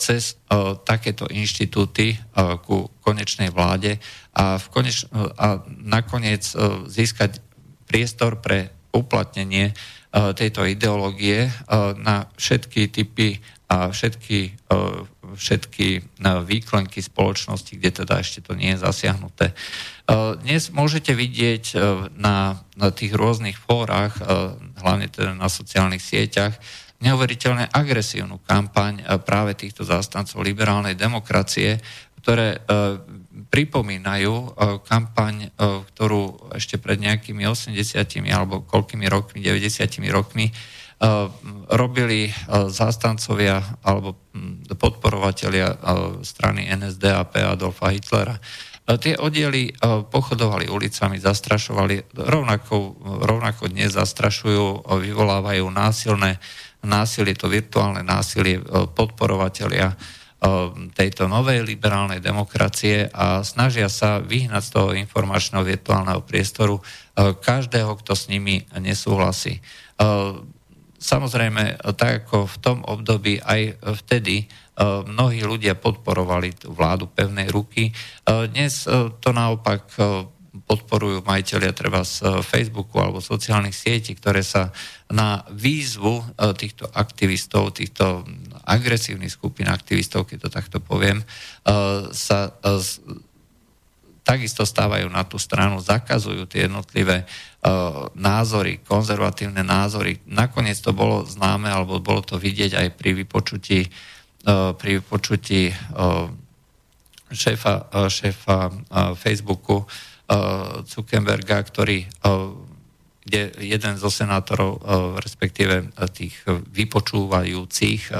cez 0.00 0.40
takéto 0.88 1.28
inštitúty 1.28 2.16
ku 2.64 2.88
konečnej 3.04 3.52
vláde 3.52 4.00
a, 4.32 4.56
v 4.56 4.66
koneč- 4.72 5.04
a 5.36 5.60
nakoniec 5.68 6.40
získať 6.88 7.44
priestor 7.84 8.40
pre 8.40 8.72
uplatnenie 8.96 9.76
Eh, 9.76 9.96
tejto 10.34 10.66
ideológie 10.66 11.48
eh, 11.48 11.52
na 11.98 12.26
všetky 12.36 12.88
typy 12.90 13.38
a 13.68 13.92
všetky, 13.92 14.40
eh, 14.72 15.00
všetky 15.36 15.88
výklenky 16.24 17.04
spoločnosti, 17.04 17.76
kde 17.76 17.90
teda 18.02 18.24
ešte 18.24 18.40
to 18.40 18.56
nie 18.56 18.72
je 18.74 18.82
zasiahnuté. 18.82 19.52
Dnes 20.40 20.72
môžete 20.72 21.12
vidieť 21.12 21.76
na, 22.16 22.64
na 22.80 22.88
tých 22.88 23.12
rôznych 23.12 23.60
fórach, 23.60 24.16
hlavne 24.80 25.04
teda 25.12 25.36
na 25.36 25.52
sociálnych 25.52 26.00
sieťach, 26.00 26.56
neuveriteľne 27.04 27.68
agresívnu 27.68 28.40
kampaň 28.40 29.04
práve 29.28 29.52
týchto 29.52 29.84
zástancov 29.84 30.40
liberálnej 30.40 30.96
demokracie, 30.96 31.76
ktoré 32.28 32.60
pripomínajú 33.48 34.34
e, 34.36 34.48
kampaň, 34.84 35.48
e, 35.48 35.82
ktorú 35.92 36.52
ešte 36.54 36.76
pred 36.76 37.00
nejakými 37.00 37.48
80 37.48 37.72
alebo 38.28 38.60
koľkými 38.68 39.08
rokmi, 39.08 39.40
90 39.40 40.04
rokmi 40.12 40.46
e, 40.48 40.52
robili 41.72 42.28
zástancovia 42.68 43.80
alebo 43.80 44.20
podporovatelia 44.76 45.80
strany 46.20 46.68
NSDAP 46.68 47.40
Adolfa 47.56 47.88
Hitlera. 47.90 48.36
Tie 48.88 49.12
oddiely 49.20 49.76
pochodovali 50.08 50.64
ulicami, 50.72 51.20
zastrašovali, 51.20 52.16
rovnako, 52.16 52.96
rovnako 53.20 53.68
dnes 53.68 53.92
zastrašujú, 53.92 54.88
vyvolávajú 54.88 55.68
násilné 55.68 56.40
násilie, 56.80 57.36
to 57.36 57.52
virtuálne 57.52 58.00
násilie 58.00 58.56
podporovatelia 58.96 59.92
tejto 60.94 61.26
novej 61.26 61.66
liberálnej 61.66 62.22
demokracie 62.22 63.10
a 63.10 63.42
snažia 63.42 63.90
sa 63.90 64.22
vyhnať 64.22 64.62
z 64.62 64.70
toho 64.70 64.90
informačného 64.94 65.66
virtuálneho 65.66 66.22
priestoru 66.22 66.78
uh, 66.78 67.34
každého, 67.34 67.98
kto 67.98 68.14
s 68.14 68.30
nimi 68.30 68.62
nesúhlasí. 68.78 69.58
Uh, 69.98 70.46
samozrejme, 71.02 71.82
tak 71.98 72.30
ako 72.30 72.46
v 72.46 72.56
tom 72.62 72.78
období 72.86 73.42
aj 73.42 73.82
vtedy 74.06 74.46
uh, 74.46 75.02
mnohí 75.02 75.42
ľudia 75.42 75.74
podporovali 75.74 76.54
tú 76.54 76.70
vládu 76.70 77.10
pevnej 77.10 77.50
ruky. 77.50 77.90
Dnes 78.22 78.86
to 79.18 79.30
naopak 79.34 79.90
podporujú 80.68 81.24
majiteľia 81.24 81.72
treba 81.72 82.04
z 82.04 82.44
Facebooku 82.44 83.00
alebo 83.00 83.24
sociálnych 83.24 83.72
sietí, 83.72 84.12
ktoré 84.12 84.44
sa 84.44 84.68
na 85.08 85.40
výzvu 85.48 86.20
týchto 86.60 86.84
aktivistov, 86.92 87.72
týchto 87.72 88.28
agresívnych 88.68 89.32
skupín 89.32 89.72
aktivistov, 89.72 90.28
keď 90.28 90.44
to 90.44 90.48
takto 90.52 90.76
poviem, 90.84 91.24
uh, 91.24 92.12
sa 92.12 92.52
uh, 92.52 92.76
takisto 94.28 94.68
stávajú 94.68 95.08
na 95.08 95.24
tú 95.24 95.40
stranu, 95.40 95.80
zakazujú 95.80 96.44
tie 96.44 96.68
jednotlivé 96.68 97.24
uh, 97.24 98.12
názory, 98.12 98.84
konzervatívne 98.84 99.64
názory. 99.64 100.20
Nakoniec 100.28 100.76
to 100.84 100.92
bolo 100.92 101.24
známe, 101.24 101.72
alebo 101.72 101.96
bolo 101.96 102.20
to 102.20 102.36
vidieť 102.36 102.76
aj 102.76 102.88
pri 102.92 103.16
vypočutí, 103.16 103.88
pri 104.48 104.90
vypočutí 105.02 105.72
šéfa, 107.28 107.74
šéfa 108.08 108.58
Facebooku 109.18 109.84
Zuckerberga, 110.84 111.64
ktorý 111.64 112.04
kde 113.28 113.52
jeden 113.60 114.00
zo 114.00 114.08
senátorov, 114.08 114.80
respektíve 115.20 115.92
tých 116.16 116.40
vypočúvajúcich 116.48 118.12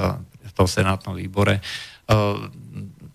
tom 0.59 0.67
senátnom 0.67 1.15
výbore, 1.15 1.63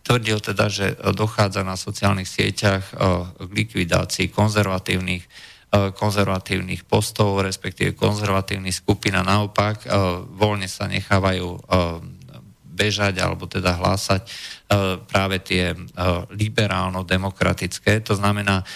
tvrdil 0.00 0.40
teda, 0.40 0.72
že 0.72 0.96
dochádza 1.12 1.60
na 1.60 1.76
sociálnych 1.76 2.24
sieťach 2.24 2.88
k 3.36 3.50
likvidácii 3.52 4.32
konzervatívnych, 4.32 5.28
konzervatívnych 5.92 6.88
postov, 6.88 7.44
respektíve 7.44 7.92
konzervatívnych 7.92 8.72
skupín 8.72 9.12
a 9.20 9.26
naopak 9.26 9.84
voľne 10.32 10.72
sa 10.72 10.88
nechávajú 10.88 11.68
bežať 12.74 13.22
alebo 13.22 13.46
teda 13.46 13.78
hlásať 13.78 14.26
práve 15.06 15.38
tie 15.38 15.78
liberálno-demokratické. 16.34 18.02
To 18.10 18.18
znamená 18.18 18.66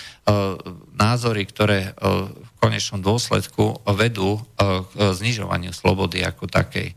názory, 0.94 1.42
ktoré 1.50 1.98
v 1.98 2.50
konečnom 2.62 3.02
dôsledku 3.02 3.82
vedú 3.98 4.38
k 4.54 4.90
znižovaniu 5.18 5.74
slobody 5.74 6.22
ako 6.22 6.46
takej. 6.46 6.94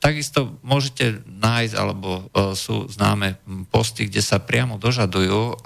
Takisto 0.00 0.56
môžete 0.64 1.20
nájsť, 1.28 1.74
alebo 1.76 2.32
sú 2.56 2.88
známe 2.88 3.36
posty, 3.68 4.08
kde 4.08 4.24
sa 4.24 4.40
priamo 4.40 4.80
dožadujú 4.80 5.60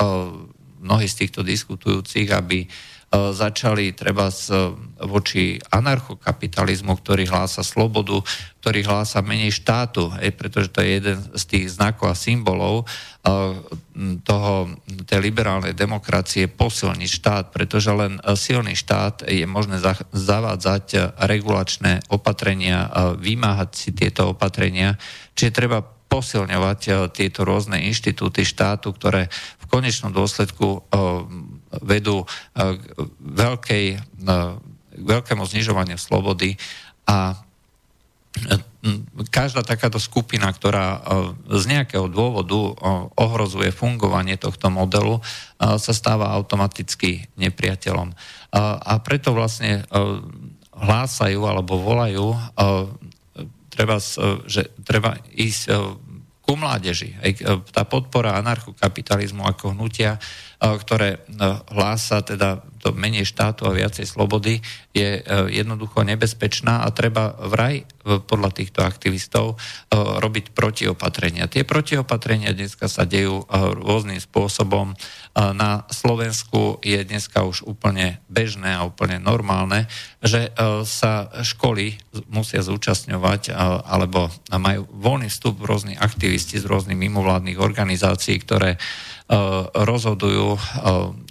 mnohí 0.83 1.07
z 1.11 1.27
týchto 1.27 1.43
diskutujúcich, 1.43 2.31
aby 2.31 2.67
uh, 2.67 2.98
začali 3.09 3.97
treba 3.97 4.29
z, 4.29 4.77
voči 5.01 5.57
anarchokapitalizmu, 5.73 6.93
ktorý 7.01 7.25
hlása 7.25 7.65
slobodu, 7.65 8.21
ktorý 8.61 8.85
hlása 8.85 9.25
menej 9.25 9.49
štátu, 9.49 10.13
aj 10.13 10.29
pretože 10.37 10.69
to 10.69 10.85
je 10.85 11.01
jeden 11.01 11.17
z 11.17 11.45
tých 11.49 11.67
znakov 11.73 12.13
a 12.13 12.17
symbolov 12.19 12.85
toho, 14.29 14.53
tej 15.09 15.21
liberálnej 15.25 15.73
demokracie 15.73 16.53
posilniť 16.53 17.11
štát, 17.11 17.45
pretože 17.49 17.89
len 17.97 18.21
silný 18.37 18.77
štát 18.77 19.25
je 19.25 19.49
možné 19.49 19.81
zavádzať 20.13 21.17
regulačné 21.17 22.05
opatrenia, 22.13 22.93
vymáhať 23.17 23.71
si 23.73 23.91
tieto 23.97 24.37
opatrenia, 24.37 25.01
čiže 25.33 25.57
treba 25.57 25.81
posilňovať 26.09 27.13
tieto 27.13 27.45
rôzne 27.45 27.85
inštitúty 27.85 28.45
štátu, 28.45 28.97
ktoré 28.97 29.29
v 29.61 29.65
konečnom 29.69 30.09
dôsledku 30.09 30.89
vedú 31.85 32.25
k 32.55 32.81
veľkej, 33.21 33.85
veľkému 34.99 35.45
znižovaniu 35.45 35.99
slobody 36.01 36.57
a 37.09 37.37
každá 39.35 39.67
takáto 39.67 39.99
skupina, 39.99 40.47
ktorá 40.55 41.03
z 41.51 41.65
nejakého 41.67 42.07
dôvodu 42.07 42.55
ohrozuje 43.19 43.75
fungovanie 43.75 44.39
tohto 44.39 44.71
modelu, 44.71 45.19
sa 45.59 45.93
stáva 45.93 46.31
automaticky 46.39 47.27
nepriateľom. 47.35 48.15
A 48.55 48.93
preto 49.03 49.35
vlastne 49.35 49.83
hlásajú 50.71 51.41
alebo 51.43 51.83
volajú, 51.83 52.39
treba, 53.75 53.99
že 54.47 54.71
treba 54.87 55.19
ísť 55.35 55.63
ku 56.47 56.55
mládeži. 56.55 57.19
Tá 57.75 57.83
podpora 57.85 58.39
anarchokapitalizmu 58.39 59.43
ako 59.45 59.75
hnutia, 59.75 60.17
ktoré 60.59 61.23
hlása 61.71 62.23
teda 62.27 62.67
to 62.79 62.95
menej 62.95 63.27
štátu 63.27 63.67
a 63.67 63.75
viacej 63.75 64.07
slobody, 64.07 64.63
je 64.95 65.19
jednoducho 65.51 66.07
nebezpečná 66.07 66.87
a 66.87 66.95
treba 66.95 67.35
vraj 67.35 67.83
podľa 68.07 68.55
týchto 68.55 68.87
aktivistov 68.87 69.59
robiť 69.95 70.55
protiopatrenia. 70.55 71.51
Tie 71.51 71.67
protiopatrenia 71.67 72.55
dneska 72.55 72.87
sa 72.87 73.03
dejú 73.03 73.47
rôznym 73.83 74.23
spôsobom. 74.23 74.95
Na 75.35 75.87
Slovensku 75.91 76.79
je 76.83 77.03
dneska 77.03 77.43
už 77.43 77.67
úplne 77.67 78.23
bežné 78.31 78.79
a 78.79 78.87
úplne 78.87 79.19
normálne, 79.19 79.91
že 80.23 80.55
sa 80.87 81.31
školy 81.43 81.99
musia 82.31 82.63
zúčastňovať 82.63 83.55
alebo 83.87 84.31
majú 84.55 84.87
voľný 84.91 85.31
vstup 85.31 85.63
rôzni 85.67 85.99
aktivisti 85.99 86.63
z 86.63 86.67
rôznych 86.67 86.99
mimovládnych 86.99 87.59
organizácií, 87.59 88.39
ktoré 88.39 88.79
rozhodujú 89.77 90.57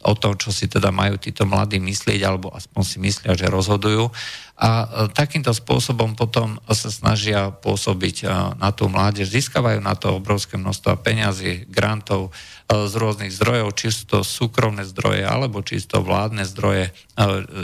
o 0.05 0.13
tom, 0.13 0.37
čo 0.37 0.53
si 0.53 0.69
teda 0.69 0.93
majú 0.93 1.17
títo 1.17 1.49
mladí 1.49 1.81
myslieť, 1.81 2.21
alebo 2.29 2.53
aspoň 2.53 2.81
si 2.85 2.97
myslia, 3.01 3.33
že 3.33 3.49
rozhodujú. 3.49 4.13
A 4.57 4.69
takýmto 5.13 5.53
spôsobom 5.53 6.13
potom 6.13 6.61
sa 6.69 6.89
snažia 6.93 7.49
pôsobiť 7.49 8.29
na 8.57 8.69
tú 8.69 8.89
mládež. 8.89 9.33
Získavajú 9.33 9.81
na 9.81 9.97
to 9.97 10.17
obrovské 10.17 10.61
množstvo 10.61 10.97
peňazí, 11.01 11.65
grantov 11.69 12.29
z 12.69 12.93
rôznych 12.93 13.33
zdrojov, 13.33 13.73
či 13.73 13.89
sú 13.89 14.03
to 14.05 14.19
súkromné 14.21 14.85
zdroje, 14.85 15.25
alebo 15.25 15.65
čisto 15.65 16.01
vládne 16.01 16.45
zdroje 16.45 16.93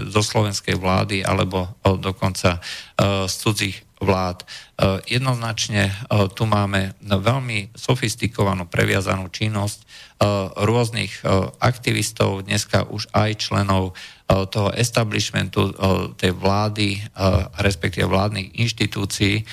zo 0.10 0.22
slovenskej 0.22 0.78
vlády, 0.78 1.22
alebo 1.22 1.78
dokonca 1.86 2.58
z 3.30 3.34
cudzích 3.38 3.78
vlád. 4.04 4.44
Jednoznačne 5.08 5.96
tu 6.36 6.44
máme 6.44 6.96
veľmi 7.02 7.72
sofistikovanú 7.74 8.68
previazanú 8.68 9.32
činnosť 9.32 9.88
Eh, 10.24 10.30
rôznych 10.64 11.26
aktivistov, 11.60 12.48
dneska 12.48 12.88
už 12.88 13.12
aj 13.12 13.44
členov 13.44 13.98
toho 14.24 14.72
establishmentu, 14.72 15.76
tej 16.16 16.32
vlády, 16.32 16.96
respektíve 17.60 18.08
vládnych 18.08 18.56
inštitúcií. 18.56 19.44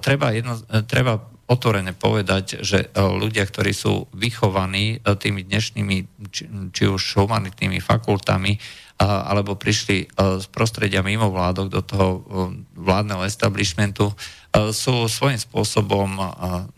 Treba, 0.00 0.32
jedno, 0.32 0.58
treba 0.88 1.20
otvorene 1.44 1.92
povedať, 1.92 2.64
že 2.64 2.88
ľudia, 2.96 3.44
ktorí 3.44 3.76
sú 3.76 4.08
vychovaní 4.16 4.98
tými 5.04 5.44
dnešnými, 5.44 5.96
či, 6.32 6.48
či 6.72 6.82
už 6.88 7.20
humanitnými 7.20 7.78
fakultami, 7.84 8.58
alebo 8.94 9.58
prišli 9.58 10.06
z 10.16 10.46
prostredia 10.54 11.02
mimo 11.02 11.26
vládok 11.28 11.66
do 11.66 11.82
toho 11.82 12.06
vládneho 12.78 13.26
establishmentu, 13.26 14.14
sú 14.70 15.10
svojím 15.10 15.40
spôsobom 15.40 16.14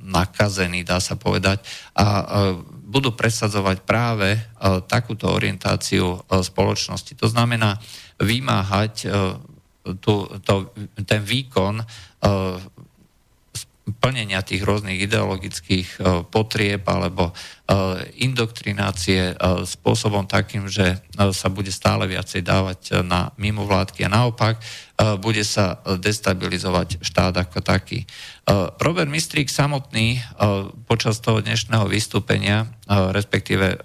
nakazení, 0.00 0.80
dá 0.80 0.96
sa 0.96 1.20
povedať, 1.20 1.60
a 1.92 2.24
budú 2.86 3.12
presadzovať 3.12 3.84
práve 3.84 4.40
takúto 4.88 5.28
orientáciu 5.28 6.24
spoločnosti. 6.24 7.12
To 7.20 7.28
znamená 7.28 7.76
vymáhať 8.16 9.12
tú, 10.00 10.24
to, 10.40 10.72
ten 11.04 11.20
výkon 11.20 11.84
plnenia 13.86 14.42
tých 14.42 14.66
rôznych 14.66 14.98
ideologických 15.06 15.88
e, 15.94 15.98
potrieb 16.26 16.82
alebo 16.90 17.30
e, 17.30 17.32
indoktrinácie 18.26 19.30
e, 19.30 19.34
spôsobom 19.62 20.26
takým, 20.26 20.66
že 20.66 20.98
sa 21.14 21.48
bude 21.48 21.70
stále 21.70 22.10
viacej 22.10 22.42
dávať 22.42 23.00
na 23.06 23.30
mimovládky 23.40 24.04
a 24.04 24.12
naopak 24.12 24.60
bude 25.20 25.44
sa 25.44 25.80
destabilizovať 25.96 27.00
štát 27.00 27.36
ako 27.36 27.60
taký. 27.60 28.04
Robert 28.80 29.08
Mistrík 29.08 29.48
samotný 29.48 30.20
počas 30.88 31.20
toho 31.20 31.40
dnešného 31.40 31.88
vystúpenia, 31.88 32.68
respektíve 32.88 33.80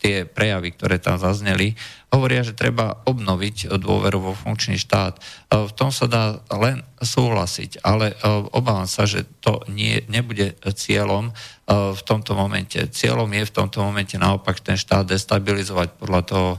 tie 0.00 0.28
prejavy, 0.28 0.76
ktoré 0.76 1.00
tam 1.00 1.16
zazneli, 1.16 1.72
hovoria, 2.14 2.46
že 2.46 2.54
treba 2.54 3.02
obnoviť 3.02 3.74
dôveru 3.74 4.18
vo 4.22 4.32
funkčný 4.38 4.78
štát. 4.78 5.18
E, 5.18 5.20
v 5.66 5.72
tom 5.74 5.90
sa 5.90 6.06
dá 6.06 6.38
len 6.54 6.86
súhlasiť, 7.02 7.82
ale 7.82 8.14
e, 8.14 8.16
obávam 8.54 8.86
sa, 8.86 9.04
že 9.04 9.26
to 9.42 9.66
nie, 9.66 9.98
nebude 10.06 10.54
cieľom 10.78 11.34
v 11.64 12.02
tomto 12.04 12.36
momente. 12.36 12.76
Cieľom 12.92 13.24
je 13.32 13.48
v 13.48 13.54
tomto 13.56 13.80
momente 13.80 14.20
naopak 14.20 14.60
ten 14.60 14.76
štát 14.76 15.08
destabilizovať 15.08 15.96
podľa 15.96 16.20
toho, 16.28 16.50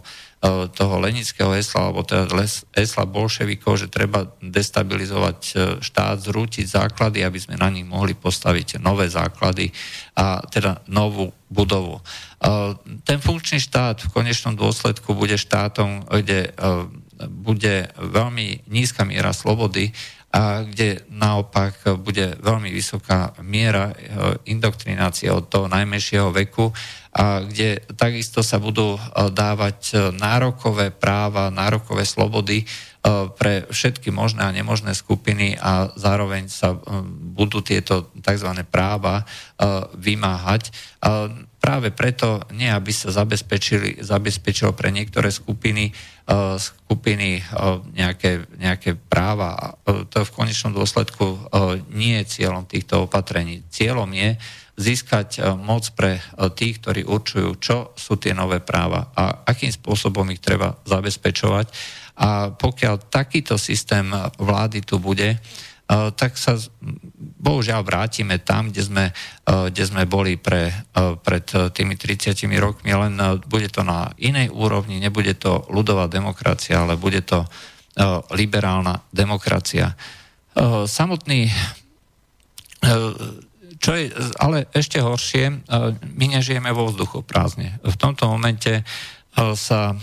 toho 0.78 1.02
lenického 1.02 1.50
hesla, 1.58 1.90
alebo 1.90 2.06
teda 2.06 2.30
hesla 2.78 3.04
bolševikov, 3.10 3.82
že 3.82 3.90
treba 3.90 4.30
destabilizovať 4.44 5.40
štát, 5.82 6.22
zrútiť 6.22 6.70
základy, 6.70 7.26
aby 7.26 7.40
sme 7.42 7.58
na 7.58 7.74
nich 7.74 7.88
mohli 7.88 8.14
postaviť 8.14 8.78
nové 8.78 9.10
základy 9.10 9.74
a 10.14 10.46
teda 10.46 10.86
novú 10.86 11.34
budovu. 11.50 11.98
Ten 13.02 13.18
funkčný 13.18 13.58
štát 13.58 14.06
v 14.06 14.14
konečnom 14.14 14.54
dôsledku 14.54 15.18
bude 15.18 15.34
štátom, 15.34 16.06
kde 16.06 16.54
bude 17.32 17.90
veľmi 17.96 18.68
nízka 18.70 19.08
miera 19.08 19.34
slobody 19.34 19.90
a 20.36 20.68
kde 20.68 21.08
naopak 21.08 21.96
bude 22.04 22.36
veľmi 22.44 22.68
vysoká 22.68 23.32
miera 23.40 23.96
indoktrinácie 24.44 25.32
od 25.32 25.48
toho 25.48 25.72
najmenšieho 25.72 26.36
veku 26.36 26.76
kde 27.16 27.80
takisto 27.96 28.44
sa 28.44 28.60
budú 28.60 29.00
dávať 29.16 30.12
nárokové 30.20 30.92
práva, 30.92 31.48
nárokové 31.48 32.04
slobody 32.04 32.68
pre 33.40 33.64
všetky 33.72 34.12
možné 34.12 34.44
a 34.44 34.52
nemožné 34.52 34.92
skupiny 34.92 35.56
a 35.56 35.96
zároveň 35.96 36.52
sa 36.52 36.76
budú 37.32 37.64
tieto 37.64 38.12
tzv. 38.20 38.52
práva 38.68 39.24
vymáhať 39.96 40.76
práve 41.66 41.90
preto 41.90 42.46
nie, 42.54 42.70
aby 42.70 42.94
sa 42.94 43.10
zabezpečilo 43.10 44.78
pre 44.78 44.94
niektoré 44.94 45.34
skupiny, 45.34 45.90
skupiny 46.62 47.42
nejaké, 47.98 48.46
nejaké 48.62 48.94
práva. 48.94 49.74
To 49.86 50.18
v 50.22 50.36
konečnom 50.36 50.78
dôsledku 50.78 51.50
nie 51.90 52.22
je 52.22 52.38
cieľom 52.38 52.70
týchto 52.70 53.10
opatrení. 53.10 53.66
Cieľom 53.74 54.14
je 54.14 54.38
získať 54.76 55.40
uh, 55.40 55.56
moc 55.56 55.88
pre 55.96 56.20
uh, 56.20 56.52
tých, 56.52 56.84
ktorí 56.84 57.02
určujú, 57.08 57.50
čo 57.60 57.78
sú 57.96 58.20
tie 58.20 58.36
nové 58.36 58.60
práva 58.60 59.12
a 59.16 59.48
akým 59.48 59.72
spôsobom 59.72 60.28
ich 60.32 60.44
treba 60.44 60.76
zabezpečovať. 60.84 61.68
A 62.16 62.56
pokiaľ 62.56 63.12
takýto 63.12 63.60
systém 63.60 64.08
vlády 64.40 64.88
tu 64.88 65.04
bude, 65.04 65.36
tak 66.16 66.34
sa 66.40 66.58
bohužiaľ 67.44 67.86
vrátime 67.86 68.42
tam, 68.42 68.74
kde 68.74 68.82
sme, 68.82 69.06
kde 69.46 69.84
sme 69.86 70.10
boli 70.10 70.34
pre, 70.40 70.74
pred 70.96 71.46
tými 71.46 71.94
30 71.94 72.34
rokmi, 72.58 72.90
len 72.90 73.20
bude 73.46 73.70
to 73.70 73.86
na 73.86 74.10
inej 74.18 74.50
úrovni, 74.50 74.98
nebude 74.98 75.38
to 75.38 75.68
ľudová 75.70 76.10
demokracia, 76.10 76.82
ale 76.82 76.98
bude 76.98 77.22
to 77.22 77.46
liberálna 78.34 79.06
demokracia. 79.14 79.94
Samotný 80.88 81.52
čo 83.80 83.92
je 83.94 84.12
ale 84.40 84.72
ešte 84.72 85.04
horšie, 85.04 85.68
my 86.16 86.26
nežijeme 86.32 86.72
vo 86.72 86.88
vzduchu 86.88 87.26
prázdne. 87.28 87.78
V 87.84 87.96
tomto 88.00 88.30
momente 88.32 88.86
sa 89.36 89.92
e, 89.92 89.96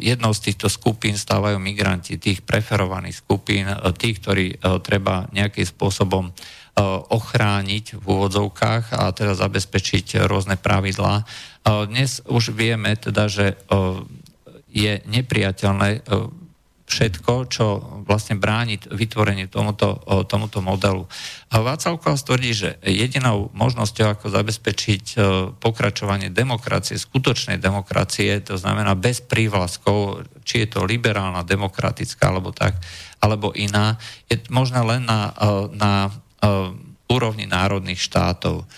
jednou 0.00 0.32
z 0.32 0.50
týchto 0.50 0.72
skupín 0.72 1.20
stávajú 1.20 1.60
migranti, 1.60 2.16
tých 2.16 2.40
preferovaných 2.40 3.20
skupín, 3.20 3.68
e, 3.68 3.76
tých, 3.92 4.24
ktorí 4.24 4.46
e, 4.48 4.56
treba 4.80 5.28
nejakým 5.30 5.66
spôsobom 5.68 6.32
ochrániť 7.10 7.98
v 7.98 8.04
úvodzovkách 8.08 8.96
a 8.96 9.12
teda 9.12 9.36
zabezpečiť 9.36 10.24
rôzne 10.24 10.56
pravidlá. 10.56 11.28
Dnes 11.92 12.24
už 12.24 12.56
vieme 12.56 12.96
teda, 12.96 13.28
že 13.28 13.58
je 14.70 15.02
nepriateľné 15.04 16.00
všetko, 16.90 17.32
čo 17.46 17.66
vlastne 18.02 18.34
bráni 18.34 18.82
vytvoreniu 18.82 19.46
tomuto, 19.46 20.02
tomuto 20.26 20.58
modelu. 20.58 21.06
Václav 21.46 22.02
Klaus 22.02 22.26
tvrdí, 22.26 22.50
že 22.50 22.70
jedinou 22.82 23.54
možnosťou, 23.54 24.10
ako 24.10 24.26
zabezpečiť 24.34 25.04
e, 25.14 25.18
pokračovanie 25.62 26.34
demokracie, 26.34 26.98
skutočnej 26.98 27.62
demokracie, 27.62 28.42
to 28.42 28.58
znamená 28.58 28.98
bez 28.98 29.22
prívlaskov, 29.22 30.26
či 30.42 30.66
je 30.66 30.68
to 30.74 30.82
liberálna, 30.82 31.46
demokratická, 31.46 32.34
alebo 32.34 32.50
tak, 32.50 32.74
alebo 33.22 33.54
iná, 33.54 33.94
je 34.26 34.42
možná 34.50 34.82
len 34.82 35.06
na, 35.06 35.30
e, 35.30 35.70
na 35.78 35.92
e, 36.06 36.10
úrovni 37.10 37.46
národných 37.46 37.98
štátov. 37.98 38.70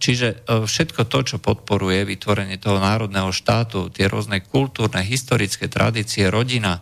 Čiže 0.00 0.48
všetko 0.48 1.04
to, 1.12 1.18
čo 1.28 1.36
podporuje 1.36 2.08
vytvorenie 2.08 2.56
toho 2.56 2.80
národného 2.80 3.28
štátu, 3.36 3.92
tie 3.92 4.08
rôzne 4.08 4.40
kultúrne, 4.40 5.04
historické 5.04 5.68
tradície, 5.68 6.24
rodina, 6.32 6.80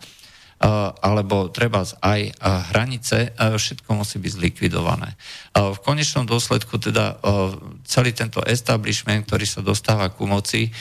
alebo 0.59 1.55
treba 1.55 1.87
aj 1.87 2.21
hranice, 2.75 3.31
všetko 3.38 3.90
musí 3.94 4.18
byť 4.18 4.33
zlikvidované. 4.35 5.14
V 5.55 5.79
konečnom 5.87 6.27
dôsledku 6.27 6.83
teda 6.83 7.23
celý 7.87 8.11
tento 8.11 8.42
establishment, 8.42 9.27
ktorý 9.31 9.47
sa 9.47 9.62
dostáva 9.62 10.11
ku 10.11 10.27
moci, 10.27 10.75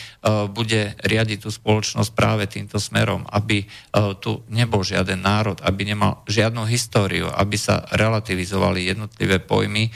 bude 0.50 0.98
riadiť 1.06 1.46
tú 1.46 1.50
spoločnosť 1.54 2.10
práve 2.18 2.50
týmto 2.50 2.82
smerom, 2.82 3.30
aby 3.30 3.70
tu 4.18 4.42
nebol 4.50 4.82
žiaden 4.82 5.22
národ, 5.22 5.62
aby 5.62 5.94
nemal 5.94 6.26
žiadnu 6.26 6.66
históriu, 6.66 7.30
aby 7.30 7.58
sa 7.62 7.86
relativizovali 7.94 8.90
jednotlivé 8.90 9.38
pojmy 9.38 9.94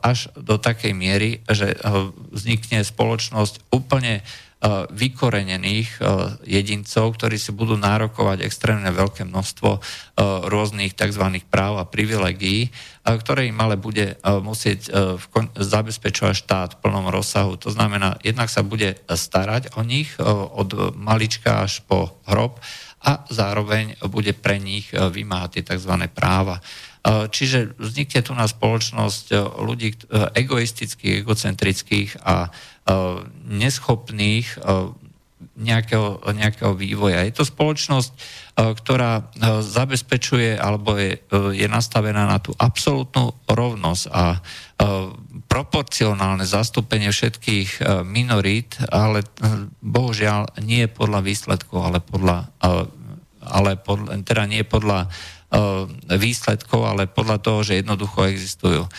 až 0.00 0.32
do 0.32 0.56
takej 0.56 0.96
miery, 0.96 1.44
že 1.44 1.76
vznikne 2.32 2.80
spoločnosť 2.80 3.68
úplne 3.68 4.24
Eh, 4.24 4.49
vykorenených 4.92 5.90
eh, 5.96 6.06
jedincov, 6.44 7.16
ktorí 7.16 7.40
si 7.40 7.48
budú 7.56 7.80
nárokovať 7.80 8.44
extrémne 8.44 8.92
veľké 8.92 9.24
množstvo 9.24 9.70
eh, 9.72 9.82
rôznych 10.48 10.92
tzv. 10.92 11.24
práv 11.48 11.80
a 11.80 11.88
privilegií, 11.88 12.68
ktoré 13.00 13.48
im 13.48 13.56
ale 13.56 13.80
bude 13.80 14.20
musieť 14.44 14.92
zabezpečovať 15.56 16.34
štát 16.36 16.70
v 16.76 16.80
plnom 16.84 17.08
rozsahu. 17.08 17.56
To 17.64 17.72
znamená, 17.72 18.20
jednak 18.20 18.52
sa 18.52 18.60
bude 18.60 19.00
starať 19.08 19.72
o 19.74 19.82
nich 19.82 20.14
od 20.20 20.94
malička 20.94 21.64
až 21.64 21.80
po 21.88 22.20
hrob 22.28 22.60
a 23.00 23.24
zároveň 23.32 23.96
bude 24.12 24.36
pre 24.36 24.60
nich 24.60 24.92
vymáhať 24.92 25.50
tie 25.58 25.64
tzv. 25.74 25.96
práva. 26.12 26.60
Čiže 27.06 27.80
vznikne 27.80 28.20
tu 28.20 28.32
na 28.36 28.44
spoločnosť 28.44 29.32
ľudí 29.56 29.96
egoistických, 30.36 31.24
egocentrických 31.24 32.10
a 32.20 32.52
neschopných 33.48 34.60
nejakého, 35.56 36.20
nejakého 36.36 36.76
vývoja. 36.76 37.24
Je 37.24 37.32
to 37.32 37.48
spoločnosť, 37.48 38.12
ktorá 38.56 39.32
zabezpečuje 39.64 40.60
alebo 40.60 41.00
je, 41.00 41.16
je 41.56 41.64
nastavená 41.64 42.28
na 42.28 42.36
tú 42.36 42.52
absolútnu 42.60 43.32
rovnosť 43.48 44.04
a 44.12 44.36
proporcionálne 45.48 46.44
zastúpenie 46.44 47.08
všetkých 47.08 48.04
minorít, 48.04 48.76
ale 48.92 49.24
bohužiaľ 49.80 50.60
nie 50.60 50.84
podľa 50.92 51.24
výsledkov, 51.24 51.88
ale 51.88 51.98
podľa, 52.04 52.52
ale 53.40 53.80
podľa 53.80 54.20
teda 54.20 54.44
nie 54.44 54.60
podľa 54.64 55.08
E, 55.08 55.39
výsledkov, 56.06 56.86
ale 56.86 57.10
podľa 57.10 57.38
toho, 57.42 57.66
že 57.66 57.82
jednoducho 57.82 58.22
existujú. 58.30 58.86
E, 58.86 58.90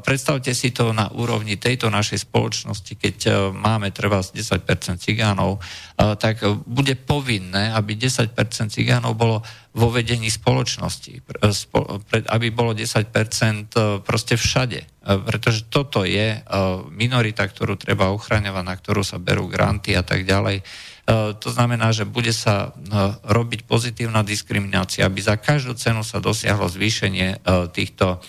predstavte 0.00 0.56
si 0.56 0.72
to 0.72 0.96
na 0.96 1.12
úrovni 1.12 1.60
tejto 1.60 1.92
našej 1.92 2.24
spoločnosti, 2.24 2.96
keď 2.96 3.16
e, 3.28 3.30
máme 3.52 3.92
treba 3.92 4.24
10% 4.24 4.64
cigánov, 4.96 5.60
tak 5.98 6.46
bude 6.62 6.94
povinné, 6.94 7.74
aby 7.74 7.98
10% 7.98 8.30
cigánov 8.70 9.18
bolo 9.18 9.42
vo 9.74 9.90
vedení 9.90 10.30
spoločnosti, 10.30 11.26
aby 12.30 12.46
bolo 12.54 12.70
10% 12.70 13.10
proste 14.06 14.38
všade. 14.38 14.86
Pretože 15.02 15.66
toto 15.66 16.06
je 16.06 16.38
minorita, 16.94 17.50
ktorú 17.50 17.74
treba 17.74 18.14
ochraňovať, 18.14 18.64
na 18.64 18.74
ktorú 18.78 19.02
sa 19.02 19.18
berú 19.18 19.50
granty 19.50 19.98
a 19.98 20.06
tak 20.06 20.22
ďalej 20.22 20.62
to 21.40 21.48
znamená, 21.48 21.88
že 21.96 22.04
bude 22.04 22.36
sa 22.36 22.68
e, 22.68 22.84
robiť 23.24 23.64
pozitívna 23.64 24.20
diskriminácia, 24.20 25.08
aby 25.08 25.24
za 25.24 25.40
každú 25.40 25.72
cenu 25.72 26.04
sa 26.04 26.20
dosiahlo 26.20 26.68
zvýšenie 26.68 27.28
e, 27.32 27.36
týchto, 27.72 28.20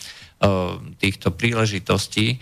týchto 1.04 1.36
príležitostí. 1.36 2.40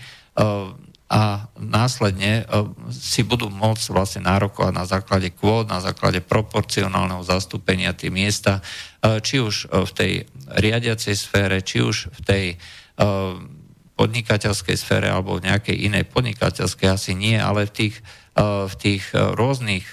A 1.08 1.22
následne 1.58 2.46
si 2.94 3.26
budú 3.26 3.50
môcť 3.50 3.90
vlastne 3.90 4.22
nárokovať 4.22 4.70
na 4.70 4.86
základe 4.86 5.34
kvót, 5.34 5.66
na 5.66 5.82
základe 5.82 6.22
proporcionálneho 6.22 7.26
zastúpenia 7.26 7.90
tie 7.98 8.14
miesta, 8.14 8.62
či 9.02 9.42
už 9.42 9.66
v 9.66 9.90
tej 9.98 10.12
riadiacej 10.46 11.16
sfére, 11.18 11.58
či 11.66 11.82
už 11.82 12.14
v 12.14 12.20
tej 12.22 12.44
podnikateľskej 13.98 14.76
sfére 14.78 15.10
alebo 15.10 15.42
v 15.42 15.50
nejakej 15.50 15.90
inej 15.90 16.06
podnikateľskej 16.06 16.86
asi 16.86 17.18
nie, 17.18 17.34
ale 17.34 17.66
v 17.66 17.74
tých 17.74 17.94
v 18.42 18.74
tých 18.78 19.10
e, 19.12 19.34
rôznych 19.34 19.84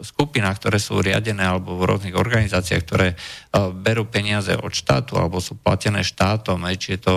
skupinách, 0.00 0.58
ktoré 0.60 0.78
sú 0.82 1.00
riadené 1.00 1.44
alebo 1.46 1.78
v 1.78 1.86
rôznych 1.86 2.16
organizáciách, 2.16 2.82
ktoré 2.84 3.08
e, 3.12 3.16
berú 3.72 4.08
peniaze 4.08 4.56
od 4.56 4.72
štátu 4.72 5.20
alebo 5.20 5.38
sú 5.38 5.60
platené 5.60 6.00
štátom, 6.00 6.64
či 6.80 6.96
je 6.96 7.00
to, 7.04 7.14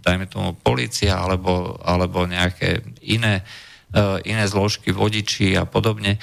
dajme 0.00 0.26
tomu, 0.28 0.56
policia 0.56 1.20
alebo, 1.20 1.76
alebo 1.84 2.24
nejaké 2.24 2.80
iné, 3.04 3.44
e, 3.92 4.02
iné 4.24 4.44
zložky, 4.48 4.90
vodiči 4.90 5.52
a 5.56 5.68
podobne, 5.68 6.18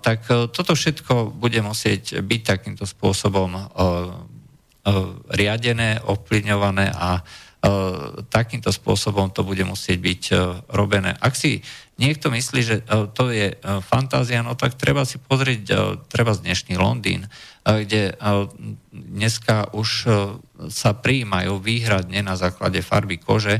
tak 0.00 0.24
toto 0.26 0.72
všetko 0.72 1.36
bude 1.36 1.60
musieť 1.60 2.24
byť 2.24 2.40
takýmto 2.40 2.88
spôsobom 2.88 3.52
riadené, 5.28 6.00
ovplyvňované 6.00 6.86
a 6.94 7.20
takýmto 8.30 8.70
spôsobom 8.70 9.34
to 9.34 9.42
bude 9.42 9.62
musieť 9.66 9.98
byť 9.98 10.22
robené. 10.70 11.18
Ak 11.18 11.34
si 11.34 11.60
niekto 11.96 12.28
myslí, 12.28 12.60
že 12.60 12.76
e, 12.80 13.08
to 13.12 13.32
je 13.32 13.52
e, 13.52 13.56
fantázia, 13.80 14.44
no 14.44 14.52
tak 14.54 14.76
treba 14.76 15.08
si 15.08 15.16
pozrieť 15.16 15.62
e, 15.68 15.74
treba 16.12 16.36
z 16.36 16.44
dnešný 16.44 16.74
Londýn, 16.76 17.28
kde 17.66 18.14
dneska 18.94 19.74
už 19.74 20.06
sa 20.70 20.94
prijímajú 20.94 21.58
výhradne 21.58 22.22
na 22.22 22.38
základe 22.38 22.78
farby 22.78 23.18
kože, 23.18 23.58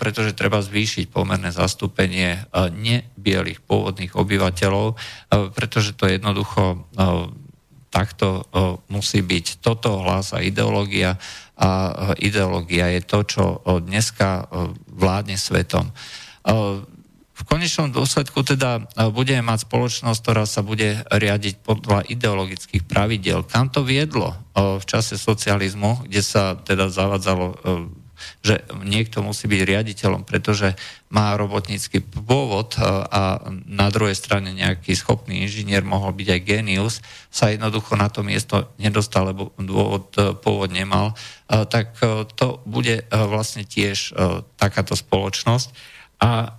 pretože 0.00 0.32
treba 0.32 0.64
zvýšiť 0.64 1.12
pomerné 1.12 1.52
zastúpenie 1.52 2.48
nebielých 2.72 3.60
pôvodných 3.68 4.16
obyvateľov, 4.16 4.96
pretože 5.52 5.92
to 5.92 6.08
jednoducho 6.08 6.88
takto 7.92 8.48
musí 8.88 9.20
byť. 9.20 9.60
Toto 9.60 10.00
hlása 10.00 10.40
ideológia 10.40 11.20
a 11.60 11.68
ideológia 12.16 12.96
je 12.96 13.02
to, 13.04 13.18
čo 13.28 13.44
dneska 13.60 14.48
vládne 14.88 15.36
svetom 15.36 15.92
v 17.34 17.42
konečnom 17.42 17.90
dôsledku 17.90 18.46
teda 18.46 18.78
e, 18.78 18.82
budeme 19.10 19.42
mať 19.42 19.66
spoločnosť, 19.66 20.18
ktorá 20.22 20.46
sa 20.46 20.62
bude 20.62 21.02
riadiť 21.10 21.66
podľa 21.66 22.06
ideologických 22.06 22.86
pravidel. 22.86 23.42
Kam 23.42 23.74
to 23.74 23.82
viedlo 23.82 24.38
e, 24.54 24.78
v 24.78 24.84
čase 24.86 25.18
socializmu, 25.18 26.06
kde 26.06 26.22
sa 26.22 26.54
teda 26.54 26.86
zavadzalo, 26.86 27.46
e, 27.50 27.56
že 28.46 28.62
niekto 28.86 29.26
musí 29.26 29.50
byť 29.50 29.62
riaditeľom, 29.66 30.22
pretože 30.22 30.78
má 31.10 31.34
robotnícky 31.34 31.98
pôvod 31.98 32.78
a 32.80 33.42
na 33.66 33.90
druhej 33.90 34.14
strane 34.16 34.54
nejaký 34.54 34.94
schopný 34.94 35.44
inžinier 35.44 35.82
mohol 35.82 36.14
byť 36.14 36.28
aj 36.30 36.40
genius, 36.46 36.94
sa 37.28 37.50
jednoducho 37.50 37.98
na 37.98 38.08
to 38.08 38.22
miesto 38.22 38.70
nedostal, 38.78 39.34
lebo 39.34 39.52
dôvod 39.58 40.14
pôvod 40.40 40.70
nemal, 40.72 41.12
tak 41.50 41.98
to 42.38 42.62
bude 42.64 43.02
vlastne 43.10 43.66
tiež 43.66 44.14
takáto 44.56 44.96
spoločnosť. 44.96 45.74
A 46.22 46.56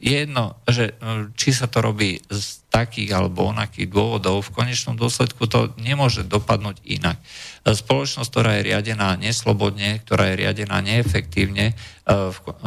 je 0.00 0.24
jedno, 0.24 0.56
že 0.64 0.96
e, 0.96 1.28
či 1.36 1.52
sa 1.52 1.68
to 1.68 1.84
robí 1.84 2.24
z 2.24 2.64
takých 2.72 3.20
alebo 3.20 3.52
onakých 3.52 3.92
dôvodov, 3.92 4.40
v 4.40 4.56
konečnom 4.56 4.96
dôsledku 4.96 5.44
to 5.44 5.76
nemôže 5.76 6.24
dopadnúť 6.24 6.80
inak. 6.88 7.20
E, 7.20 7.76
spoločnosť, 7.76 8.30
ktorá 8.32 8.50
je 8.56 8.66
riadená 8.72 9.12
neslobodne, 9.20 10.00
ktorá 10.00 10.32
je 10.32 10.40
riadená 10.40 10.80
neefektívne, 10.80 11.72
e, 11.72 11.74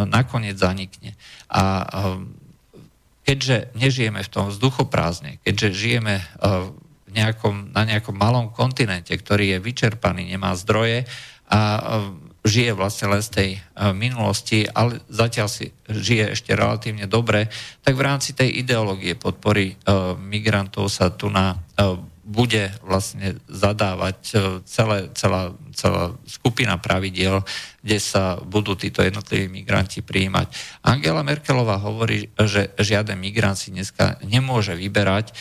nakoniec 0.06 0.62
zanikne. 0.62 1.18
A 1.50 1.86
keďže 3.26 3.74
nežijeme 3.74 4.22
v 4.22 4.30
tom 4.30 4.54
vzduchoprázdne, 4.54 5.42
keďže 5.42 5.70
žijeme 5.74 6.22
v 6.42 6.70
nejakom, 7.14 7.72
na 7.72 7.86
nejakom 7.86 8.18
malom 8.18 8.50
kontinente, 8.50 9.14
ktorý 9.14 9.58
je 9.58 9.64
vyčerpaný, 9.64 10.34
nemá 10.34 10.58
zdroje 10.58 11.06
a 11.46 11.60
žije 12.44 12.76
vlastne 12.76 13.08
len 13.08 13.24
z 13.24 13.30
tej 13.32 13.50
e, 13.56 13.60
minulosti, 13.96 14.68
ale 14.68 15.00
zatiaľ 15.08 15.48
si 15.48 15.72
žije 15.88 16.36
ešte 16.36 16.52
relatívne 16.54 17.08
dobre, 17.08 17.48
tak 17.82 17.96
v 17.96 18.06
rámci 18.06 18.36
tej 18.36 18.52
ideológie 18.60 19.16
podpory 19.16 19.74
e, 19.74 19.76
migrantov 20.20 20.92
sa 20.92 21.08
tu 21.08 21.32
na 21.32 21.56
e, 21.80 22.12
bude 22.24 22.72
vlastne 22.88 23.36
zadávať 23.52 24.16
celé, 24.64 25.12
celá, 25.12 25.52
celá 25.76 26.16
skupina 26.24 26.80
pravidiel, 26.80 27.44
kde 27.84 28.00
sa 28.00 28.40
budú 28.40 28.80
títo 28.80 29.04
jednotliví 29.04 29.52
migranti 29.52 30.00
prijímať. 30.00 30.48
Angela 30.88 31.20
Merkelová 31.20 31.84
hovorí, 31.84 32.32
že 32.40 32.72
žiaden 32.80 33.20
migrant 33.20 33.60
si 33.60 33.76
dneska 33.76 34.24
nemôže 34.24 34.72
vyberať, 34.74 35.36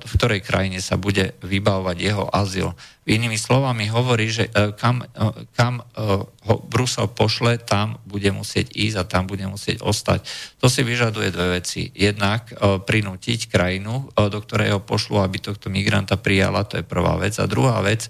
v 0.00 0.12
ktorej 0.16 0.40
krajine 0.40 0.80
sa 0.80 0.96
bude 0.96 1.36
vybavovať 1.44 1.96
jeho 2.00 2.24
azyl. 2.32 2.72
Inými 3.02 3.34
slovami 3.34 3.90
hovorí, 3.90 4.30
že 4.30 4.46
e, 4.46 4.78
kam, 4.78 5.02
e, 5.02 5.50
kam 5.58 5.82
e, 5.82 5.84
ho 6.22 6.54
Brusel 6.70 7.10
pošle, 7.10 7.58
tam 7.58 7.98
bude 8.06 8.30
musieť 8.30 8.70
ísť 8.70 8.96
a 9.02 9.08
tam 9.10 9.26
bude 9.26 9.42
musieť 9.50 9.82
ostať. 9.82 10.22
To 10.62 10.70
si 10.70 10.86
vyžaduje 10.86 11.34
dve 11.34 11.58
veci. 11.58 11.90
Jednak 11.98 12.54
prinútiť 12.62 13.50
krajinu, 13.50 14.10
do 14.14 14.38
ktorej 14.42 14.78
ho 14.78 14.80
pošlu, 14.82 15.18
aby 15.18 15.42
tohto 15.42 15.66
migranta 15.66 16.14
prijala, 16.14 16.62
to 16.62 16.78
je 16.78 16.86
prvá 16.86 17.18
vec. 17.18 17.34
A 17.42 17.50
druhá 17.50 17.82
vec, 17.82 18.06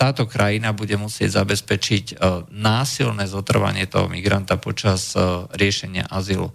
táto 0.00 0.24
krajina 0.24 0.72
bude 0.72 0.96
musieť 0.96 1.44
zabezpečiť 1.44 2.16
násilné 2.48 3.28
zotrvanie 3.28 3.84
toho 3.84 4.08
migranta 4.08 4.56
počas 4.56 5.12
riešenia 5.52 6.08
azylu. 6.08 6.48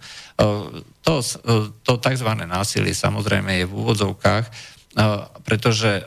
To, 1.06 1.14
to 1.86 1.92
tzv. 2.02 2.30
násilie 2.50 2.90
samozrejme 2.90 3.62
je 3.62 3.70
v 3.70 3.76
úvodzovkách, 3.78 4.46
pretože 5.46 6.02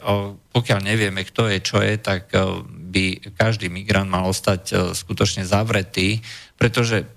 pokiaľ 0.52 0.80
nevieme, 0.84 1.24
kto 1.24 1.48
je, 1.48 1.64
čo 1.64 1.80
je, 1.80 1.96
tak 1.96 2.28
by 2.68 3.32
každý 3.40 3.72
migrant 3.72 4.12
mal 4.12 4.28
ostať 4.28 4.92
skutočne 4.92 5.48
zavretý, 5.48 6.20
pretože 6.60 7.08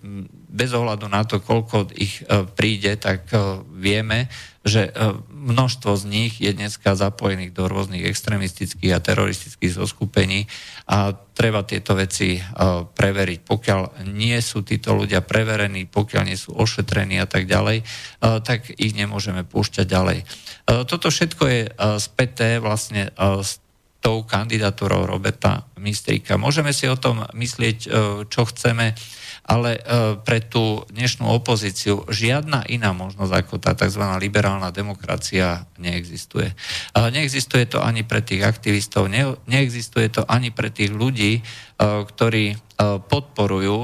bez 0.47 0.71
ohľadu 0.71 1.11
na 1.11 1.27
to, 1.27 1.43
koľko 1.43 1.91
ich 1.99 2.23
príde, 2.55 2.95
tak 3.03 3.35
vieme, 3.75 4.31
že 4.63 4.95
množstvo 5.47 5.95
z 5.95 6.05
nich 6.11 6.43
je 6.43 6.51
dneska 6.51 6.99
zapojených 6.99 7.55
do 7.55 7.71
rôznych 7.71 8.03
extremistických 8.03 8.93
a 8.93 8.99
teroristických 8.99 9.79
zoskupení 9.79 10.51
a 10.91 11.15
treba 11.15 11.63
tieto 11.63 11.95
veci 11.95 12.43
preveriť. 12.99 13.41
Pokiaľ 13.47 14.03
nie 14.11 14.35
sú 14.43 14.67
títo 14.67 14.99
ľudia 14.99 15.23
preverení, 15.23 15.87
pokiaľ 15.87 16.23
nie 16.27 16.35
sú 16.35 16.59
ošetrení 16.59 17.23
a 17.23 17.31
tak 17.31 17.47
ďalej, 17.47 17.87
tak 18.43 18.75
ich 18.75 18.99
nemôžeme 18.99 19.47
púšťať 19.47 19.87
ďalej. 19.87 20.19
Toto 20.91 21.15
všetko 21.15 21.43
je 21.47 21.61
späté 22.03 22.59
vlastne 22.59 23.15
s 23.17 23.63
tou 24.03 24.27
kandidatúrou 24.27 25.07
Roberta 25.07 25.67
Mistrika. 25.79 26.39
Môžeme 26.39 26.75
si 26.75 26.91
o 26.91 26.99
tom 26.99 27.23
myslieť, 27.35 27.79
čo 28.27 28.43
chceme, 28.51 28.95
ale 29.47 29.79
e, 29.79 29.81
pre 30.19 30.43
tú 30.43 30.83
dnešnú 30.91 31.31
opozíciu 31.31 32.03
žiadna 32.11 32.67
iná 32.67 32.91
možnosť 32.91 33.33
ako 33.33 33.55
tá 33.63 33.79
tzv. 33.79 34.03
liberálna 34.19 34.75
demokracia 34.75 35.71
neexistuje. 35.79 36.51
Neexistuje 36.99 37.71
to 37.71 37.79
ani 37.79 38.03
pre 38.03 38.27
tých 38.27 38.43
aktivistov, 38.43 39.07
ne, 39.07 39.39
neexistuje 39.47 40.11
to 40.11 40.27
ani 40.27 40.51
pre 40.51 40.75
tých 40.75 40.91
ľudí, 40.91 41.39
e, 41.39 41.43
ktorí 41.79 42.45
e, 42.53 42.57
podporujú 43.07 43.79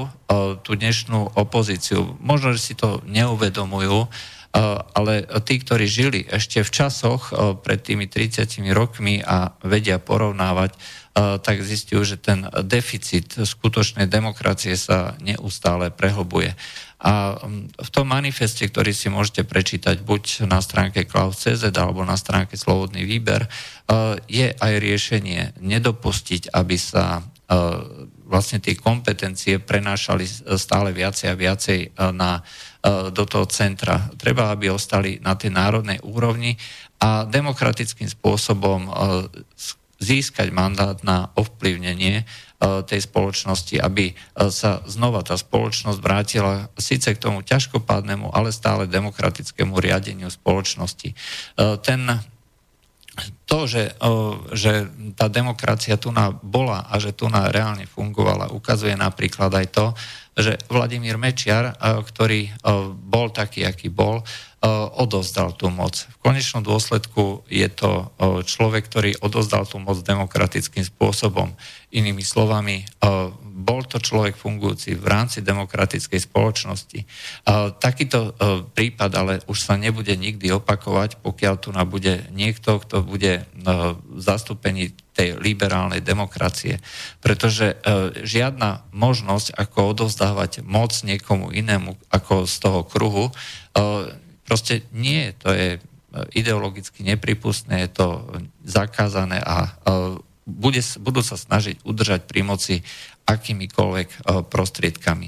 tú 0.65 0.71
dnešnú 0.73 1.37
opozíciu. 1.37 2.17
Možno, 2.17 2.57
že 2.57 2.61
si 2.61 2.73
to 2.73 3.05
neuvedomujú, 3.05 4.09
ale 4.93 5.25
tí, 5.45 5.57
ktorí 5.57 5.85
žili 5.89 6.25
ešte 6.25 6.61
v 6.61 6.73
časoch 6.73 7.33
pred 7.65 7.81
tými 7.81 8.05
30 8.05 8.61
rokmi 8.73 9.21
a 9.21 9.53
vedia 9.65 9.97
porovnávať 9.97 10.77
tak 11.13 11.61
zistujú, 11.61 12.01
že 12.01 12.17
ten 12.17 12.49
deficit 12.65 13.37
skutočnej 13.45 14.09
demokracie 14.09 14.73
sa 14.73 15.13
neustále 15.21 15.93
prehlbuje. 15.93 16.57
A 17.03 17.37
v 17.77 17.89
tom 17.93 18.09
manifeste, 18.09 18.65
ktorý 18.65 18.95
si 18.95 19.13
môžete 19.13 19.45
prečítať 19.45 20.01
buď 20.01 20.49
na 20.49 20.63
stránke 20.63 21.05
Klaus.cz 21.05 21.61
alebo 21.75 22.01
na 22.01 22.17
stránke 22.17 22.57
Slobodný 22.57 23.05
výber, 23.05 23.45
je 24.25 24.55
aj 24.55 24.73
riešenie 24.79 25.59
nedopustiť, 25.61 26.49
aby 26.49 26.77
sa 26.79 27.21
vlastne 28.25 28.57
tie 28.63 28.73
kompetencie 28.73 29.61
prenášali 29.61 30.25
stále 30.57 30.95
viacej 30.95 31.27
a 31.29 31.37
viacej 31.37 31.79
na, 32.15 32.41
do 33.13 33.23
toho 33.29 33.45
centra. 33.51 34.09
Treba, 34.17 34.49
aby 34.49 34.73
ostali 34.73 35.21
na 35.21 35.37
tej 35.37 35.53
národnej 35.53 36.01
úrovni 36.01 36.57
a 37.03 37.27
demokratickým 37.27 38.09
spôsobom 38.09 38.89
získať 40.03 40.51
mandát 40.51 40.99
na 41.07 41.31
ovplyvnenie 41.39 42.21
e, 42.21 42.23
tej 42.83 42.99
spoločnosti, 43.07 43.79
aby 43.79 44.11
e, 44.11 44.13
sa 44.51 44.83
znova 44.83 45.23
tá 45.23 45.39
spoločnosť 45.39 45.99
vrátila 46.03 46.67
síce 46.75 47.15
k 47.15 47.23
tomu 47.23 47.39
ťažkopádnemu, 47.41 48.35
ale 48.35 48.51
stále 48.51 48.91
demokratickému 48.91 49.79
riadeniu 49.79 50.27
spoločnosti. 50.27 51.15
E, 51.15 51.15
ten 51.79 52.19
to, 53.45 53.69
že, 53.69 53.93
že 54.55 54.89
tá 55.13 55.29
demokracia 55.29 55.99
tu 55.99 56.09
bola 56.41 56.89
a 56.89 56.97
že 56.97 57.13
tu 57.13 57.29
reálne 57.29 57.85
fungovala, 57.85 58.49
ukazuje 58.49 58.97
napríklad 58.97 59.53
aj 59.53 59.67
to, 59.69 59.85
že 60.33 60.57
Vladimír 60.65 61.21
Mečiar, 61.21 61.77
ktorý 61.77 62.49
bol 62.97 63.29
taký, 63.29 63.69
aký 63.69 63.93
bol, 63.93 64.25
odozdal 64.97 65.53
tú 65.53 65.69
moc. 65.69 66.09
V 66.09 66.17
konečnom 66.25 66.65
dôsledku 66.65 67.45
je 67.51 67.69
to 67.69 68.09
človek, 68.47 68.89
ktorý 68.89 69.13
odozdal 69.21 69.69
tú 69.69 69.77
moc 69.77 70.01
demokratickým 70.01 70.81
spôsobom. 70.89 71.53
Inými 71.93 72.25
slovami, 72.25 72.81
bol 73.63 73.87
to 73.87 74.03
človek 74.03 74.35
fungujúci 74.35 74.99
v 74.99 75.05
rámci 75.07 75.39
demokratickej 75.39 76.19
spoločnosti. 76.19 76.99
Takýto 77.79 78.35
prípad 78.75 79.11
ale 79.15 79.33
už 79.47 79.57
sa 79.63 79.79
nebude 79.79 80.11
nikdy 80.13 80.51
opakovať, 80.51 81.23
pokiaľ 81.23 81.53
tu 81.63 81.71
bude 81.87 82.27
niekto, 82.35 82.83
kto 82.83 83.07
bude 83.07 83.47
v 83.55 84.19
zastúpení 84.19 84.91
tej 85.15 85.39
liberálnej 85.39 86.03
demokracie. 86.03 86.83
Pretože 87.23 87.79
žiadna 88.25 88.83
možnosť, 88.91 89.55
ako 89.55 89.95
odovzdávať 89.95 90.65
moc 90.67 90.91
niekomu 91.05 91.55
inému 91.55 91.95
ako 92.11 92.43
z 92.43 92.55
toho 92.59 92.81
kruhu, 92.83 93.31
Proste 94.43 94.83
nie, 94.91 95.31
to 95.39 95.55
je 95.55 95.69
e, 95.75 95.79
ideologicky 96.35 97.01
nepripustné, 97.01 97.87
je 97.87 97.89
to 97.95 98.07
zakázané 98.67 99.39
a 99.39 99.65
e, 99.65 99.69
bude, 100.43 100.83
budú 100.99 101.23
sa 101.23 101.39
snažiť 101.39 101.87
udržať 101.87 102.27
pri 102.27 102.43
moci 102.43 102.75
akýmikoľvek 103.25 104.09
e, 104.09 104.17
prostriedkami. 104.47 105.27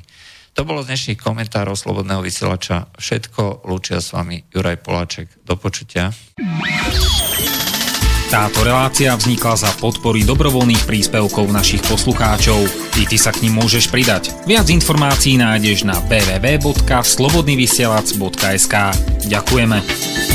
To 0.55 0.63
bolo 0.63 0.87
z 0.87 0.95
dnešných 0.95 1.19
komentárov 1.19 1.75
Slobodného 1.75 2.23
vysielača 2.23 2.87
všetko. 2.95 3.67
Lúčia 3.67 3.99
s 3.99 4.15
vami 4.15 4.47
Juraj 4.55 4.79
Poláček. 4.79 5.27
Do 5.43 5.59
počutia. 5.59 6.15
Táto 8.31 8.63
relácia 8.65 9.15
vznikla 9.15 9.55
za 9.55 9.71
podpory 9.77 10.23
dobrovoľných 10.25 10.85
príspevkov 10.87 11.51
našich 11.51 11.81
poslucháčov. 11.85 12.65
I 12.97 13.05
ty 13.05 13.17
sa 13.19 13.31
k 13.35 13.41
ním 13.47 13.53
môžeš 13.59 13.89
pridať. 13.91 14.29
Viac 14.47 14.69
informácií 14.71 15.37
nájdeš 15.37 15.83
na 15.83 15.99
www.slobodnyvysielac.sk 16.07 18.75
Ďakujeme. 19.29 20.34